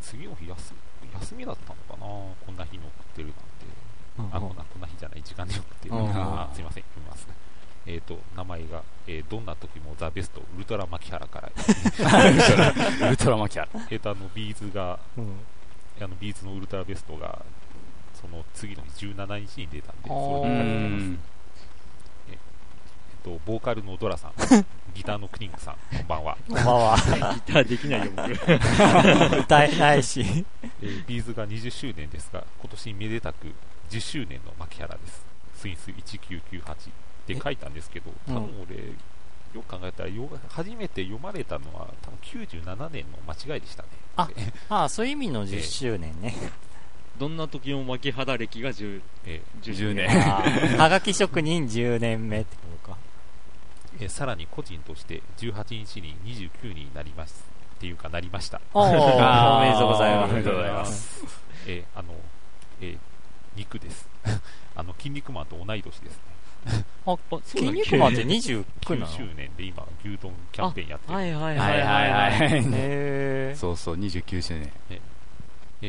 [0.03, 0.75] 次の日休
[1.21, 2.07] 休みだったのかな？
[2.07, 3.29] こんな日に送ってる
[4.19, 4.37] なんて。
[4.37, 6.11] あこんなこんな日じゃない時間で送ってるうん。
[6.11, 7.29] あすいません読みます
[7.87, 11.51] えっ、と名前が、えーどんな時もザ・ベストウルトラ牧原から
[13.09, 13.87] ウルトラマキャ ラ。
[13.91, 15.37] えっとあのビーズがうん
[16.01, 17.45] あのビーズのウルトラベストが
[18.15, 21.19] その次の日17日に出たんでそれうに書いてますん。
[22.31, 22.37] えっ
[23.25, 24.33] とボーカルのドラさん
[24.95, 26.97] ギターのクリンクさんこんばんは、こんばんは。
[27.47, 28.31] ギターできないよ、僕。
[29.41, 30.21] 歌えないし。
[30.21, 33.55] えービーズが20周年ですが今年めでたく
[33.91, 35.25] 10周年の牧原です
[35.57, 36.63] スイス1998
[37.23, 38.77] って書いたんですけど多分俺、
[39.55, 44.29] よく考えたらよ初めて読まれたのは多分97年の間違いでしたねあ
[44.69, 46.35] ああ、そういう意味の10周年ね。
[47.19, 52.99] どんな時も牧原歴が10、え10年はがき職人10年目ってことか。
[53.99, 57.45] ーえーさらに個人として18日に29になります
[57.77, 60.31] っていうかなりましたお おめでとうございます。
[60.31, 61.25] おめでとうございます。
[61.67, 62.15] えーあの、
[62.81, 62.99] えー
[63.55, 64.09] 肉です。
[64.75, 66.23] あの、筋肉マンと同い年ですね。
[67.07, 71.15] あ、筋肉マンって29な9の周年で今、牛丼キャンペーンやってる。
[71.15, 72.65] はいはいはいはいはい。
[72.73, 74.73] へそうそう、29周年。
[74.91, 75.01] えー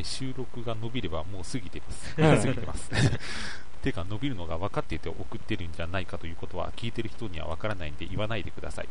[0.04, 2.16] 収録が伸びればもう過ぎてます。
[2.18, 2.90] うん過ぎてます。
[3.84, 8.88] てか、伸びるのが分かっていて送ってるんじゃないかということは、聞いてる人には分からないんで言わないでください。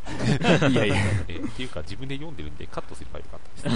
[0.71, 0.95] いやいや。
[1.27, 3.69] えーっていうか、自分で読んでるんでカットすればよかった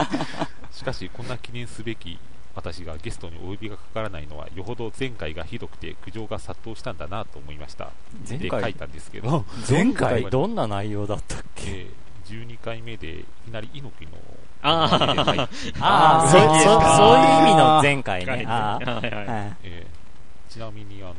[0.00, 0.78] です。
[0.82, 2.18] しかし、こんな記念すべき
[2.56, 7.90] 私がゲストにお呼びがかからないのは、よほど前回がひどくて苦情が殺到したんだなと思いました。
[8.28, 8.50] 前回？
[8.50, 10.28] で書いたんですけど、 前回？
[10.30, 11.70] どんな内容だったっけ？
[11.70, 14.18] えー12回目でいきなり猪木の
[14.62, 15.46] あ
[15.80, 18.46] あそ、そういう意味の前回はいね。
[18.48, 19.28] あはいはい。
[19.28, 19.56] あ、はい。
[19.62, 21.14] えーちなみにあの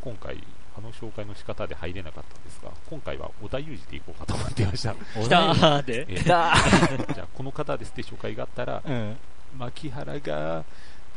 [0.00, 0.42] 今回
[0.76, 6.06] あの紹介の仕方で入れなかったんですが今回は織田裕二でいこうかと思ってました、来たーで。
[6.08, 6.54] えーだ
[7.14, 9.16] じゃあこの方ですって紹介があったらうん。
[9.58, 10.64] 牧原が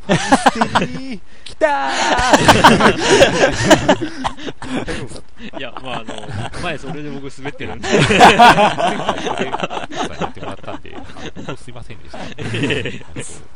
[0.06, 1.92] ファミステに来たー。
[5.58, 6.14] いや、まあ、あの、
[6.62, 7.88] 前それで僕滑ってるんで。
[7.88, 8.18] 前回
[9.26, 9.40] それ
[10.18, 11.00] やってもらったんであ
[11.34, 11.74] 本当すい。
[11.74, 12.44] ませんでしたちょ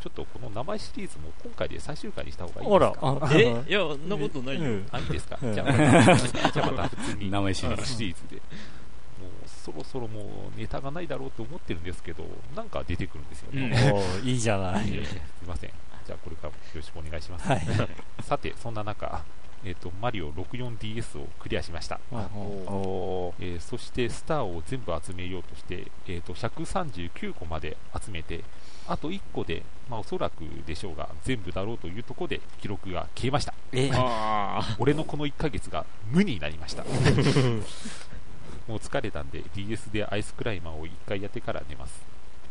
[0.09, 3.63] っとこの名前シリーズも今回で最終回にした方がいいほらですか、あえ？
[3.67, 4.69] いや、そんなことないよ。
[4.69, 4.73] い
[5.09, 5.53] いですか、うん。
[5.53, 5.81] じゃあまた
[6.51, 7.31] じゃあまた普通に。
[7.31, 8.41] 名前シリーズで
[9.63, 14.27] そろそろもうネタがないだろうと思ってるんですけどなんか出てくるんですよね、うん。
[14.27, 14.89] いいじゃない。
[14.89, 15.71] えーすいません。
[16.05, 17.61] じゃあこれからもよろしくお願いします、はい。
[18.21, 19.23] さてそんな中
[19.65, 28.43] えー、とマリオ 64DS をクリアしました、おえーそしてスターを全部集めようとして、えー、と139個まで集めて
[28.87, 33.53] あと1個で、まあ、おそらくでしょうが全部だろうというところで記録が消えました。
[33.71, 36.83] え、あ 俺のこの1ヶ月が無になりました
[38.67, 42.01] もう疲れたんで DS でアイスクライマーを1回やってから寝ます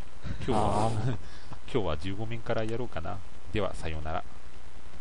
[0.47, 0.91] 今日はあ
[1.73, 3.17] 今日は15面からやろうかな。
[3.53, 4.23] では、さようなら。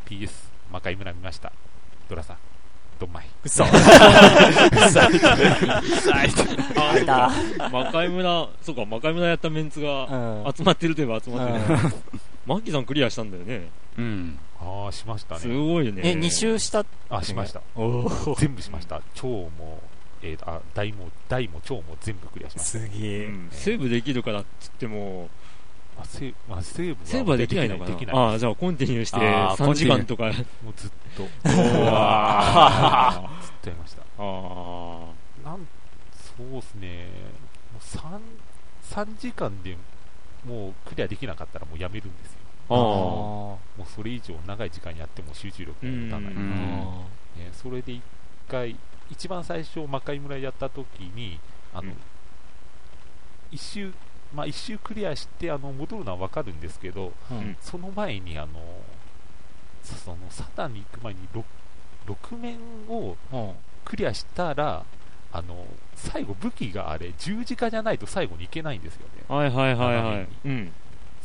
[0.08, 0.30] PS、
[0.72, 1.52] 魔界村見ました。
[2.10, 2.38] ドラさん、
[3.00, 3.26] どんまい。
[3.44, 3.66] 嘘。
[3.66, 3.68] あ
[6.96, 7.30] 出た。
[7.70, 11.80] 魔界村、そうか、魔界村やったメンツがうん集まってるといえば集まってる。
[12.46, 13.70] マッキーさんクリアしたんだよね。
[13.98, 14.40] うん。
[14.60, 15.56] ああ、しましたすね。
[15.56, 16.02] ごいよね。
[16.06, 16.86] え、2周した？
[17.10, 17.62] あ、しました。
[18.38, 19.02] 全部しました。
[19.14, 19.82] 超も、
[20.22, 22.80] えー、あ、大も、大も超も全部クリアしました。
[22.80, 23.26] すげえ。
[23.26, 25.30] うんセーブできるからっつっても、
[26.00, 30.26] あ、セーブ、あ、セーブはセーブはできないのかできなああ、じゃあコンティニューしてあー3時間とか。
[30.26, 30.34] もう
[30.76, 34.02] ずっと、うわーずっとやりました。
[34.18, 35.06] あ
[35.44, 35.68] なん、
[36.38, 37.08] そうですね。
[37.74, 37.84] もう
[38.94, 39.78] 3、3時間で
[40.46, 42.40] もうクリアできなかったらもうやめるんですよ。
[42.70, 42.74] あ。
[42.74, 46.34] あもうそれ以上長い時間やっても集中力が持たない。
[46.34, 48.04] うんねうんそれで一
[48.48, 48.76] 回、
[49.12, 51.40] 一番最初、魔界村やった時に、
[51.74, 51.98] あの、うん
[53.52, 53.94] 一周、
[54.34, 58.52] まあ一周クリアして、あの、戻るのはわかるんですけど、うんうんその前に、あの、
[59.84, 61.44] その、サタンに行く前に 6,
[62.08, 62.58] 6面
[62.88, 63.52] をうん
[63.84, 64.86] クリアしたら、
[65.34, 69.24] あの、最後武器があれ、十字架じゃないと最後に行けないんですよね。
[69.28, 70.28] はいはいはいはい。
[70.46, 70.72] うん。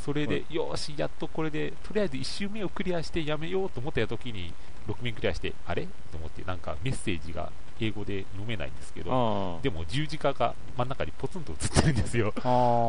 [0.04, 4.52] それで、よーし、やっとこれで、とりあえず1周目をクリアしてやめようと思った時に、
[4.88, 5.86] 6面クリアして、あれ？
[6.10, 9.60] と思って、なんかメッセージが英語で読めないんですけど。
[9.62, 12.32] でも十字架が真ん中にポツンと映ってるんですよ。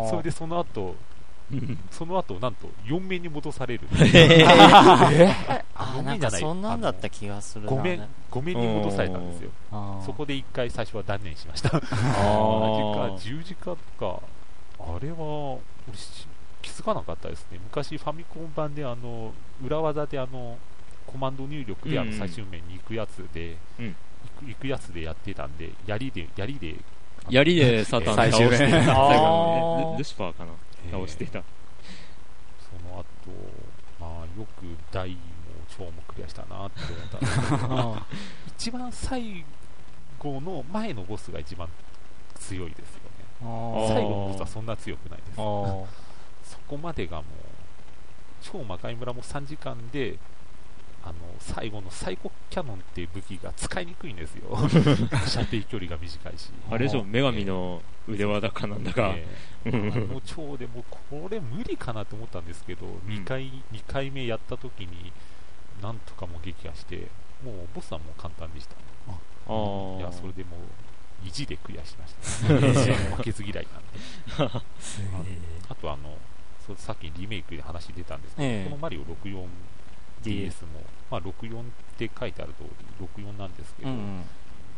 [0.09, 0.95] それでその後、
[1.91, 3.87] その後、なんと4面に戻される。
[4.13, 4.43] え
[5.75, 6.41] ああ、4なんか面じゃない。
[6.41, 7.71] そんなんだった気がするな。
[7.71, 9.51] 5面、5面に戻されたんですよ。
[10.05, 11.77] そこで1回最初は断念しました。
[11.77, 13.17] ああ。
[13.19, 14.21] 十字架とか、
[14.79, 15.57] あれは、
[16.61, 17.59] 気づかなかったですね。
[17.63, 19.33] 昔ファミコン版であの、
[19.63, 20.57] 裏技であの、
[21.05, 23.95] コマンド入力であの最終面に行くやつで、うん
[24.39, 26.75] 行く行くやつでやってたんで、槍で、槍で、
[27.29, 28.57] 槍でサタン倒してた。
[28.57, 30.51] 最後あのねールルシファーかな。
[30.85, 31.43] えー倒してた。
[32.59, 33.05] その後、
[33.99, 35.17] まあ、よく大も
[35.67, 38.05] 超もクリアしたなって思ったんですけど、あ
[38.55, 39.43] 一番最
[40.19, 41.67] 後の前のボスが一番
[42.35, 43.49] 強いですよね。
[43.49, 45.39] ー最後のボスはそんな強くないです。
[45.39, 45.85] あー
[46.43, 47.23] そこまでがもう、
[48.41, 50.17] 超魔界村も3時間で、
[51.07, 54.57] あの、最後のサイコキャノンっていう武器が使いにくいんですよ。
[55.25, 56.49] 射程距離が短いし。
[56.69, 59.13] あれでしょ、女神の腕輪だかなんだか。
[59.15, 59.25] え
[59.65, 59.69] えあ
[60.13, 65.11] の超でもこれ無理かなと思ったんですけど、2回、二回目やった時に、
[65.81, 67.07] なんとかも撃破して、
[67.43, 68.75] もうボスはもう簡単でした。
[69.07, 69.13] あ
[69.47, 69.97] あ。
[69.99, 72.13] いや、それでもう、意地でクリアしまし
[72.47, 72.53] た。
[73.17, 73.67] 負けず嫌い
[74.37, 74.61] なんで。
[75.69, 76.17] あとあの、
[76.75, 79.03] さっきリメイクで話出たんですけど、ええこのマリオ
[80.23, 81.63] 64DS も、まあ、64っ
[81.97, 84.23] て書いてある通り、64なんですけど、うんうん。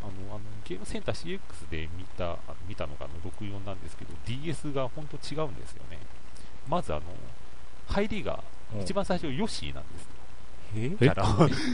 [0.02, 2.38] あのあのゲームセンター CX で見たあの
[2.68, 6.00] 見たのがあの64なんですけど、DS が本当違うんですよね。
[6.68, 7.02] まずあの、
[7.88, 8.44] 入りが、
[8.80, 10.10] 一番最初、ヨッシーなんですよ。
[10.76, 10.90] え？
[10.92, 11.26] キャラ。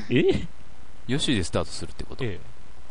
[0.09, 0.47] え？
[1.07, 2.23] ヨシでスタートするってこと？
[2.23, 2.39] え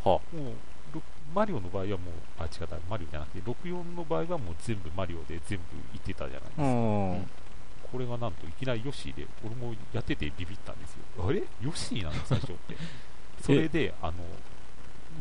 [0.05, 0.09] え。
[0.09, 1.01] はもうろ
[1.33, 1.97] マリオの場合はもう、
[2.39, 5.63] あ、違った、マリオじゃなくて、64の場合はもう全部マリオで全部
[5.93, 6.63] 行ってたじゃないですか。
[6.63, 7.29] うん
[7.95, 11.25] これがなんといきなりヨッシーで、俺もやっててビビったんですよ。
[11.25, 11.41] あれ？
[11.61, 12.75] ヨッシーなの最初って。
[13.41, 14.13] それで、あの、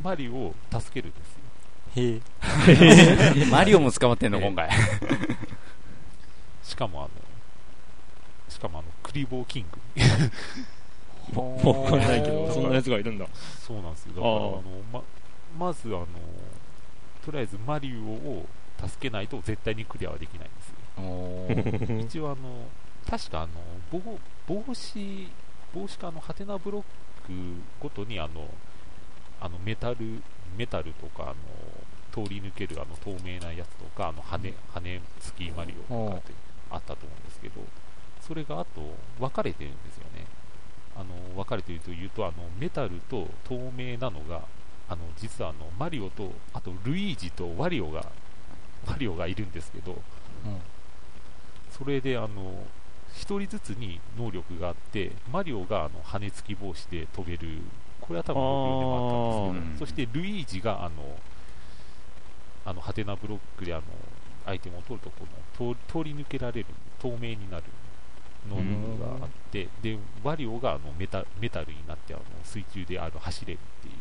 [0.03, 1.45] マリオを助けるんですよ。
[1.95, 4.71] へえ マリオも捕まってんの、ええ今回。
[6.65, 7.11] しかもあの、
[8.49, 11.41] しかもあの、クリボーキング。
[11.41, 13.29] わかんないけど、そんなやつがいるんだ。
[13.61, 14.15] そうなんですよ。
[14.17, 14.63] だから、あの、
[14.93, 15.03] ま、
[15.57, 16.09] まずあの、
[17.25, 18.49] とりあえずマリオを
[18.85, 20.64] 助けないと絶対にクリアはできないんです
[22.01, 22.69] 一応あの、
[23.09, 23.53] 確かあの、
[23.91, 25.29] 帽帽子、
[25.75, 26.83] 帽子かあの、ハテナブロッ
[27.27, 27.33] ク
[27.81, 28.49] ごとにあの、
[29.41, 30.23] あの、メタル、
[30.57, 31.35] メタルとか、あの、
[32.25, 36.33] 通り抜けるあの、透明なやつとか、あの、羽、羽付きマリオとかって
[36.71, 37.61] あったと思うんですけど、
[38.21, 38.81] それがあと、
[39.19, 40.27] 分かれてるんですよね。
[40.97, 44.43] あの、分かれているというと、あの、メタルと透明なのが、
[44.89, 48.07] あの、実はあの、マリオと、あと、ルイージとワリオが、
[48.87, 50.01] ワリオがいるんですけど、
[51.77, 52.65] それであの
[53.15, 57.59] 1人ずつに能力があってマリオがあの羽付き帽子で飛べる。
[58.01, 61.19] これは多分64でもあったんですけどそしてルイージがあの
[62.67, 63.83] あのハテナブロックであの
[64.45, 65.27] アイテムを取るとこ
[65.65, 66.67] の通通り抜けられる
[67.01, 67.65] 透明になる
[68.51, 73.95] 能力があってでワリオがあのメタメタルになってあの水中であの走れるっていう。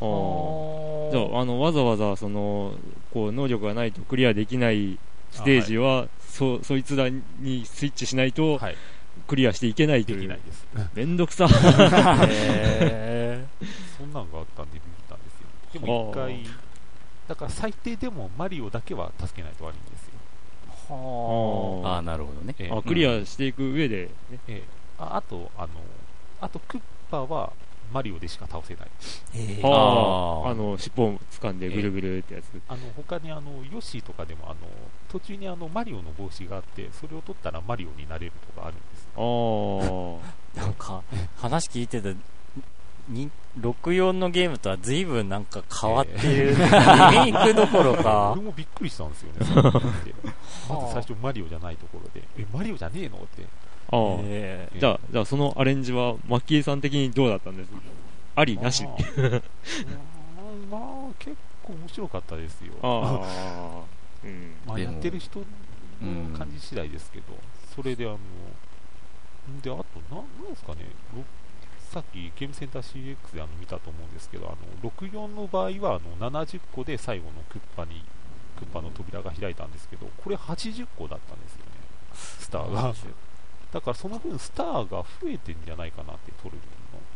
[0.00, 1.10] あー。
[1.10, 2.72] じゃあ、あの、わざわざ、その、
[3.12, 4.98] こう、能力がないとクリアできない
[5.30, 8.76] ステージは、そ、そいつらにスイッチしないと、はい
[9.26, 10.18] クリアしていけないという。
[10.18, 11.46] できないです めんどくさ。
[11.46, 13.44] へ
[13.96, 15.80] そんなんがあったんでビビったんですよ。
[15.80, 16.44] でも一回、
[17.28, 20.12] だから最低でもマリオだけは助けないと悪いんですよ。
[21.84, 22.54] はああ、なるほどね。
[22.58, 25.68] ええあクリアしていく上で、ねええああと、あの、
[26.40, 27.52] あとクッパは
[27.92, 28.88] マリオでしか倒せない。
[29.34, 30.46] えあー。
[30.46, 34.56] ああの尻尾を掴んでぐるぐるってやつ、あの他にあのヨッシーとかでもあの
[35.08, 39.08] 途中にあのマリオの帽子があってそれを取ったらマリオになれるとかあるんです。
[39.16, 41.02] ああ なんか、
[41.36, 42.10] 話聞いてた、
[43.08, 46.50] に64のゲームとは随分なんか変わってる。
[46.50, 48.32] リメイクどころか。
[48.36, 48.42] 俺。
[48.42, 49.72] もびっくりしたんですよね。
[50.68, 53.44] まず最初マリオじゃないところでえマリオじゃねえのって
[53.92, 57.70] ああ、えじゃあじゃあそのアレンジはマッキーさん的にどうだったんです？
[58.36, 58.84] ありなし？
[60.70, 62.72] まあ結構面白かったですよ。
[62.82, 63.84] ああ。
[64.24, 64.52] うん。
[64.66, 65.44] まあ、やってる人の
[66.38, 67.24] 感じ次第ですけど、
[67.74, 71.24] それであの、んで、あと、ななんですかね、ろ
[71.90, 74.50] さっきゲームセンター CX であの見たと思うんですけど、あ
[74.84, 78.04] の64の場合はあの70個で最後のクッパに、
[78.58, 81.64] クッパの扉が開いたんですけど、これ80個だったんですよね、
[82.14, 82.94] スターが。
[83.72, 86.60] だからその分スターが増えてんじゃないかなって撮るの。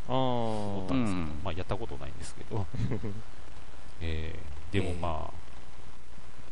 [0.07, 2.67] を思ったんですけど、まあ、やったことないんですけど、
[4.03, 5.35] えー、でもまあ、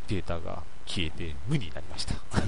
[0.09, 2.14] データが消えて無になりました。
[2.32, 2.42] 消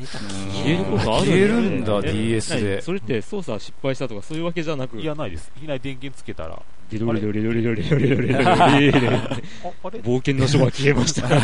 [0.67, 2.81] えることある消えるんだ DS で。
[2.81, 4.99] それって操作失敗したとかそういうわけじゃなく？
[4.99, 5.53] いやないです。
[5.59, 6.61] いきなり電源つけたら。
[6.91, 8.45] リロリロリロリロリロリロリロリ
[10.03, 11.39] 冒険の書が消えましたそん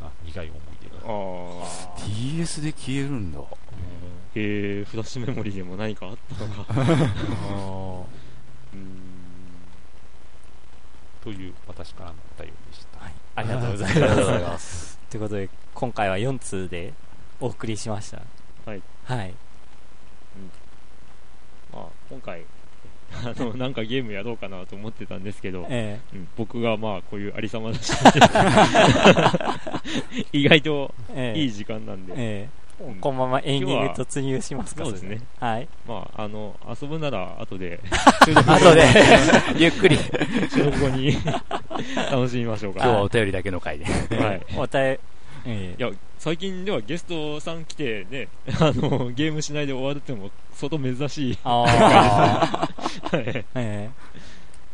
[0.00, 1.06] な苦い思い出が
[2.36, 3.40] DS で消えるんだ
[4.34, 6.72] えー、フラッシュメモリーでも何かあったのか
[8.72, 8.90] うーん
[11.22, 13.04] という私からのお便りでした。
[13.04, 14.48] はいありがとうございありがとうございま。
[14.50, 14.98] ますす。
[15.10, 16.92] ということで、今回は4通で
[17.40, 18.22] お送りしました。
[18.66, 18.82] はい。
[19.04, 19.34] はい。
[21.72, 22.44] まあ、今回
[23.12, 27.92] あのなんかゲームやろうかなと思ってたんですけど、えうん僕がまあこういうありさまだし
[30.32, 32.59] 意外とえええいい時間なんで、ええうん
[33.00, 35.20] このままエンディング突入しますかそうですね。
[35.38, 35.68] はい。
[35.86, 37.80] まああの遊ぶなら後で
[38.20, 38.84] 後で、
[39.56, 39.98] ゆっくり。
[40.50, 41.14] 収録後に
[42.10, 43.84] 楽しみましょうか今日はお便りだけの回で。
[43.84, 44.98] はいお便り、
[45.46, 48.28] えいや最近ではゲストさん来てね
[48.60, 52.68] あのゲームしないで終わるってのも相当珍しいあ
[53.10, 53.16] あ。
[53.16, 53.90] はいええ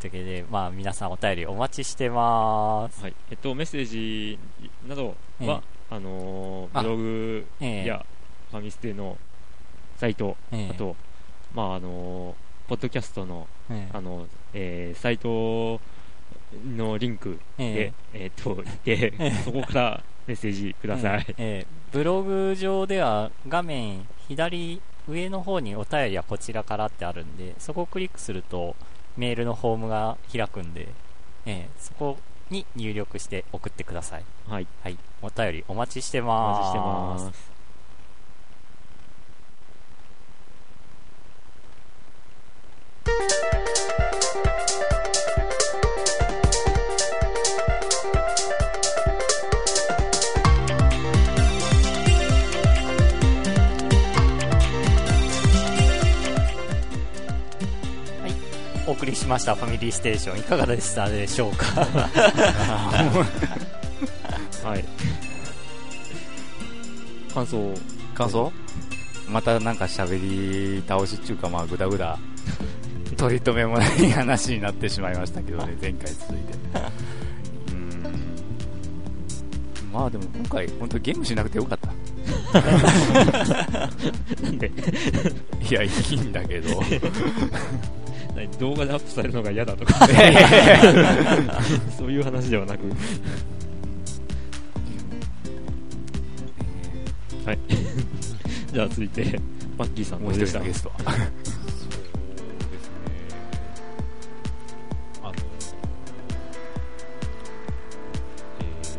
[0.00, 3.02] というわけで、まあ、皆さんお便りお待ちしてます。
[3.02, 4.38] はい、えっと、メッセージ
[4.86, 7.86] などは、あのーあブログええ。
[7.86, 8.04] や
[8.50, 9.16] ファミステの
[9.96, 10.70] サイト、ええ。
[10.70, 10.96] あと、
[11.54, 13.96] まあ、あのーポッドキャストの、ええ。
[13.96, 15.80] あの、えーサイト
[16.76, 19.12] のリンクで、えっと、行って、
[19.44, 21.24] そこからメッセージください。
[21.28, 21.34] ええ。
[21.38, 21.66] ええ。
[21.92, 28.74] ブログ上では画面左上の方にお便りはこちらからってあるんで、そこをクリックすると
[29.16, 30.88] メールのフォームが開くんで、
[31.46, 31.68] ええ。
[31.78, 32.18] そこ
[32.50, 34.24] に入力して送ってください。
[34.48, 34.98] はい、はい。
[35.22, 36.58] お便りお待ちしておます。
[36.58, 37.55] 待ちしてます。
[58.98, 60.38] 送りしましたファミリーステーション。
[60.38, 61.66] いかがでしたでしょうか？
[64.64, 64.84] はい。
[67.34, 67.58] 感想。
[67.58, 67.74] を
[68.14, 68.52] 感想？
[69.28, 72.18] またなんか喋り倒しっていうかまあグダグダ。
[73.16, 76.52] 取り留めもない話になってしまいましたけどね 前回続いて。
[77.68, 78.02] うーん。
[79.92, 81.88] まあでも今回本当ゲームしなくてよかった。
[84.42, 84.70] なんで、
[85.70, 86.80] いやいいんだけど。
[86.80, 87.00] 何
[88.58, 90.06] 動画でアップされるのが嫌だとか、
[91.96, 92.86] そういう話ではなく、
[97.46, 97.58] はい。
[98.72, 99.40] じゃあ続いて、
[99.78, 100.20] マッキーさん。
[100.20, 100.92] もう一人のゲスト。
[100.98, 102.96] そうですね。
[105.22, 105.32] あの、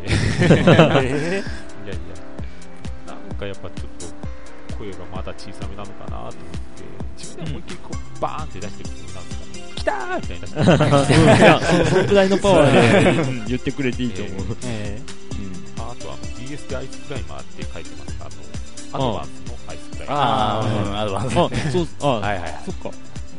[1.04, 1.44] えー、いやいや、
[3.06, 3.90] なんかやっぱちょっ
[4.70, 9.74] と声がまだ小さめなのかなと思って、でも思いっきりこうバーンって出してるつもりなんですかね。
[9.76, 11.24] 来たーみたいに出してる。
[11.24, 14.58] いや、そのくらいのパワーで、うん言ってくれていいと思う。
[14.66, 15.00] え
[15.78, 18.40] ああとあの DS でアイスクライマーって書いてます
[18.94, 20.18] あの、アドバンスのアイスクライマー。
[20.18, 21.34] ああ、うん、アドバンス。
[21.38, 22.62] あ、そう、あ、はいはいはい。
[22.66, 22.92] そっか。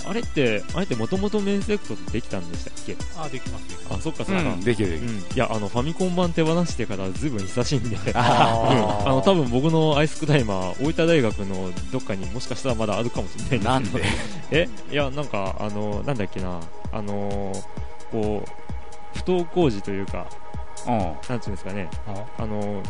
[0.09, 2.97] あれって、あれってもともとメンセレクトってできたんでしたっけ？
[3.17, 3.63] あーできます。
[3.69, 3.77] ね。
[3.91, 4.43] あ、そっかそっか。
[4.43, 5.09] うん、できるできる。
[5.11, 14.05] うん、いや、あの、ファミコン版手放してからずいぶん久しいんで、うん、あの、多分僕のアイスクライマー、大分大学のどっかにもしかしたらまだあるかもしれないなんですけど。
[14.51, 14.69] で？
[14.91, 14.93] え？
[14.93, 16.59] いや、なんか、あの、なんだっけな、
[16.93, 17.53] あの
[18.11, 20.27] こう、不登校児というか、
[20.87, 20.99] うん。
[20.99, 21.91] なんていうんですかね、
[22.39, 22.47] あ？
[22.47, 22.83] の、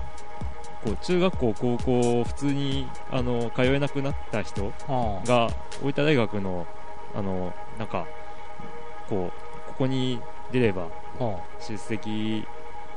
[0.84, 4.72] こう中学校、高校、普通にあの通えなくなった人うん
[5.24, 5.50] が
[5.82, 6.68] 大分大学の
[7.14, 8.06] あのなんか
[9.08, 10.20] こうここに
[10.52, 10.88] 出れば
[11.20, 12.46] うん出席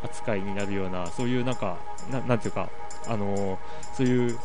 [0.03, 1.77] 扱いになるようなそういうなんか
[2.09, 2.69] ななんていうか
[3.07, 3.59] あの
[3.93, 4.37] そういう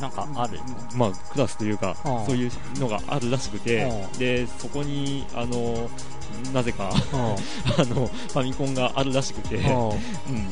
[0.00, 0.58] なんかある。
[0.96, 5.88] まあクラスというかうんそういうのがあるらしくてうんでそこにあの
[6.52, 7.34] なぜかうん あ
[7.84, 9.96] のファミコンがあるらしくて、うんうん、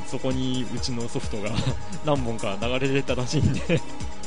[0.07, 1.51] そこにうちのソフトが
[2.05, 3.81] 何本か流れてたらしいんで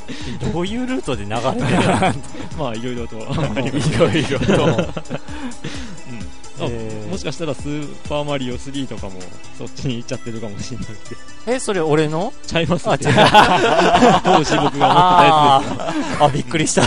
[0.52, 2.18] どういうルートで流れてる？
[2.58, 3.16] まあいろいろと。
[3.16, 3.20] い
[3.98, 4.80] ろいろと。
[6.60, 7.10] あ えー。
[7.10, 9.20] もしかしたらスーパーマリオ3とかも
[9.58, 10.86] そっちに行っちゃってるかもしれない。
[10.86, 10.98] んで
[11.46, 12.32] え、それ俺の？
[12.46, 13.14] ちゃいますあ、って違う。
[14.24, 16.20] 当時僕があ持ってたやつです。
[16.20, 16.82] ーあ、びっくりした。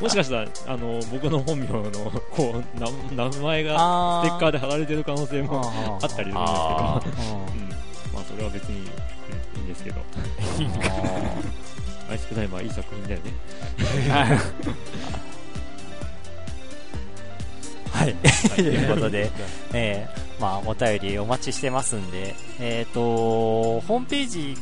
[0.00, 1.82] もしかしたらあの僕の本名の
[2.30, 2.80] こう
[3.16, 7.68] な名前があステッカーで貼られてる可能性もああったりするんですけど、あうん、
[8.14, 8.88] まあそれは別に、うん、い
[9.62, 10.00] いんですけど
[12.10, 13.32] アイスクライマーいい作品だよね
[17.92, 18.14] はい。
[18.54, 19.30] ということで、
[19.74, 23.00] えー、まあ、お便りお待ちしてますんで、えっ、と、
[23.80, 24.56] ホームページ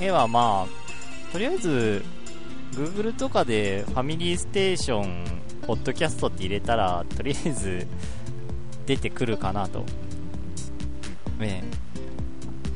[0.00, 2.04] へはまあ、とりあえず、
[2.72, 5.24] Google とかでファミリーステーション、
[5.66, 7.86] ポッドキャストって入れたら、とりあえず
[8.86, 9.84] 出てくるかなと。
[11.40, 11.83] ええ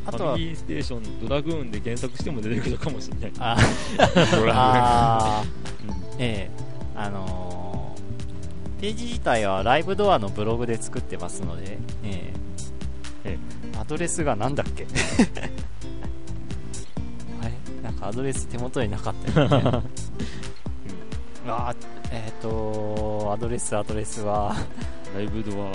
[0.08, 3.56] あとはファミ、リーステーションドラグーンで検索しても出てくるかもしれない、あ
[4.32, 5.88] ドラあー。
[5.88, 6.22] うん。
[6.22, 6.50] ええ。
[6.96, 7.58] あのー
[8.80, 12.32] ページ自体はライブドアのブログで作ってますので、え
[13.24, 13.32] え。
[13.32, 13.38] え
[13.76, 14.86] アドレスがなんだっけ？
[17.42, 17.52] あれ？
[17.82, 19.56] なんかアドレス手元になかったよね。
[21.48, 21.76] あー
[22.12, 24.54] えっ、と、アドレス、アドレスは、
[25.14, 25.66] ライブドア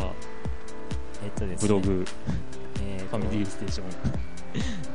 [1.25, 1.67] えっ、とですね。
[1.67, 2.05] ブログ
[2.85, 3.87] えーと、ファミリーステーション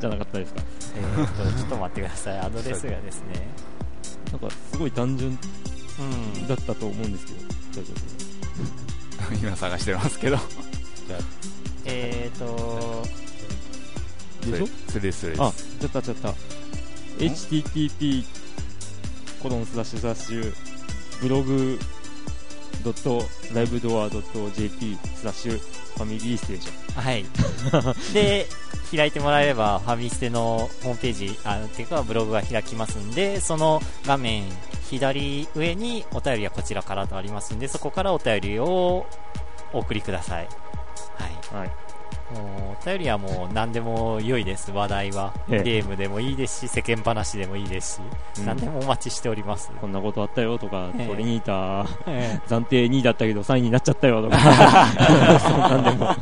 [0.01, 0.62] じゃなかったですか？
[0.97, 2.39] えーと、ちょっと待ってください。
[2.39, 3.49] アドレスがですね。
[4.30, 6.03] なんかすごい単純う
[6.45, 6.47] ん。
[6.47, 7.39] だったと思うんですけど
[7.82, 10.39] 大丈今探してますけど。
[11.84, 12.45] えっ、と、
[14.43, 14.66] 夫でしょ？
[14.89, 15.43] それです、それです。
[15.43, 16.34] あちゃったちゃった
[17.18, 18.24] http
[19.43, 20.55] コロンスラッシュスラッシュ
[21.22, 21.78] ブログ
[22.84, 23.24] ドット
[23.55, 27.24] ライブドアドット JP スラッシュファミリーステーションはい。
[28.12, 28.46] で、
[28.94, 34.44] 開いてもらえれば、ファミステのホームページ、あっていうか、ブログが開きますんで、その画面
[34.90, 39.07] 左上にお便りはこちらからとありますんで、そこからお便りを
[39.72, 40.49] お送りください。
[41.16, 41.57] はい。
[41.61, 41.88] はい
[42.35, 45.33] もう、お便りはもう何でも良いです、話題は。
[45.49, 45.62] ええ。
[45.62, 48.47] ゲームでもいいですし、世間話でもいいですし、うん。
[48.47, 49.70] 何でもお待ちしております。
[49.81, 51.07] こんなことあったよとか、ええ。
[51.07, 54.39] トリニータえ暫定2位だったけど3位になっちゃったよとか、
[55.41, 56.14] そんなんでも。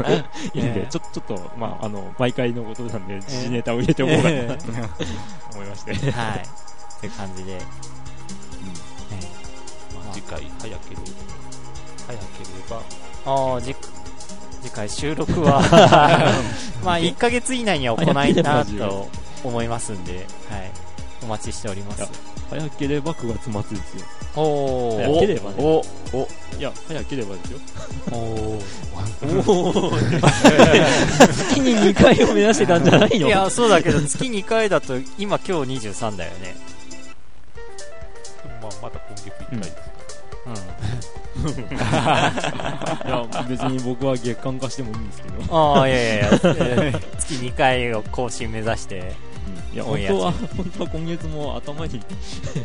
[0.55, 4.65] いいんで、ええちょちょっと、まあ、あの毎回のことなんで、時事ネタを入れておこうかなと。
[5.55, 6.39] 思いまして、えはい。
[6.39, 7.53] っていう感じで。
[7.53, 7.59] え
[9.95, 11.03] まあ次回早ければ。
[12.07, 12.25] 早けれ
[12.71, 12.81] ば
[13.27, 13.75] ああ、じ、
[14.67, 15.61] 次回収録は、
[16.85, 19.09] まあ、1ヶ月以内には行いたと
[19.45, 20.71] 思いますんで、はい。
[21.23, 22.05] お待ちしております。
[22.51, 24.07] 早ければ9月末ですよ。
[24.37, 25.57] お早ければね。
[25.59, 25.85] お、
[26.17, 27.59] お、いや、早ければですよ。
[28.12, 28.61] おお
[31.33, 33.27] 月に2回を目指してたんじゃないの？
[33.29, 36.57] いや、そうだけど、月2回だと、今今日23だよね。
[38.62, 40.06] まあまだ今月1回ですかうん。
[43.07, 49.12] いや、別に僕は月間化してもいいんですけど、ああ、いやいやいや、えー月2回を更新目指して、
[49.72, 52.01] いや、本当は、本当は今月も頭に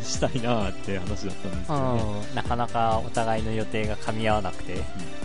[0.02, 2.02] したいなって話だったんですけどね。
[2.30, 4.76] うん、なかなかお互いの予定が噛み合わなくて、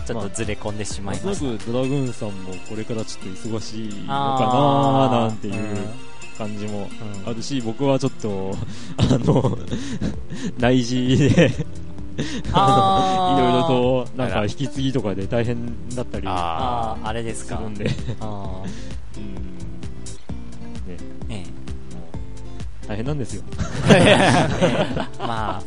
[0.04, 1.30] ちょっとずれ込んでしまいました。
[1.30, 2.34] おそらくドラグーンさんも
[2.68, 5.54] これからちょっと忙しいのかななんていう
[6.36, 7.28] 感じもうんうん。
[7.28, 8.54] あるし、僕はちょっと、
[8.98, 9.58] あの、
[10.58, 11.50] 内示で、
[12.52, 17.56] あのいろいろと、なんか引き継ぎとかで大変だったりあああ、あれですか。
[17.56, 17.90] するんで、
[18.20, 18.62] あ
[19.16, 19.24] うん、
[21.28, 21.44] ね、
[22.86, 23.42] 大変なんですよ。
[23.90, 24.16] ええ
[25.20, 25.62] えまあ、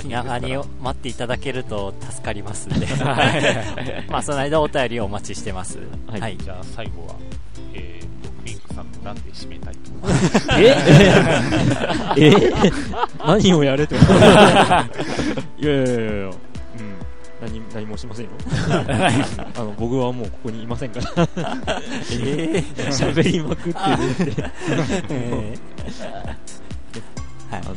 [0.00, 2.86] 気長に待っていただけると助かりますんで、
[4.08, 5.78] まあ、その間お便りをお待ちしてます。
[6.06, 6.20] はい。
[6.20, 6.36] はい。
[6.38, 7.14] じゃあ最後は
[8.72, 9.90] さんの欄で締めたいと
[10.58, 10.76] え？
[12.18, 12.52] え？
[13.24, 13.94] 何をやれと。
[13.98, 14.04] いや
[15.62, 16.34] いやいやいや、うん、
[17.40, 18.32] 何何もしませんよ。
[19.54, 21.28] あの僕はもうここにいませんから。
[22.10, 22.64] え？
[22.76, 24.50] え喋りまくってるって。
[25.10, 25.54] え
[27.50, 27.54] え。
[27.54, 27.62] はい。
[27.64, 27.74] あの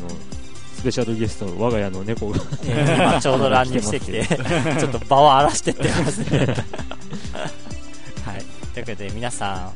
[0.75, 6.45] スペシャルゲストの我が家の猫がえー今ちょうど乱入してきて、ちょっと場を荒らしてってますね。
[8.23, 8.45] はい。
[8.73, 9.71] というわけで皆さん、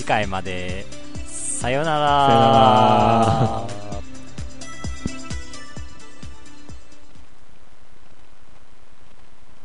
[0.00, 0.86] 次回まで。
[1.26, 2.26] さよなら。
[2.26, 3.89] さよなら。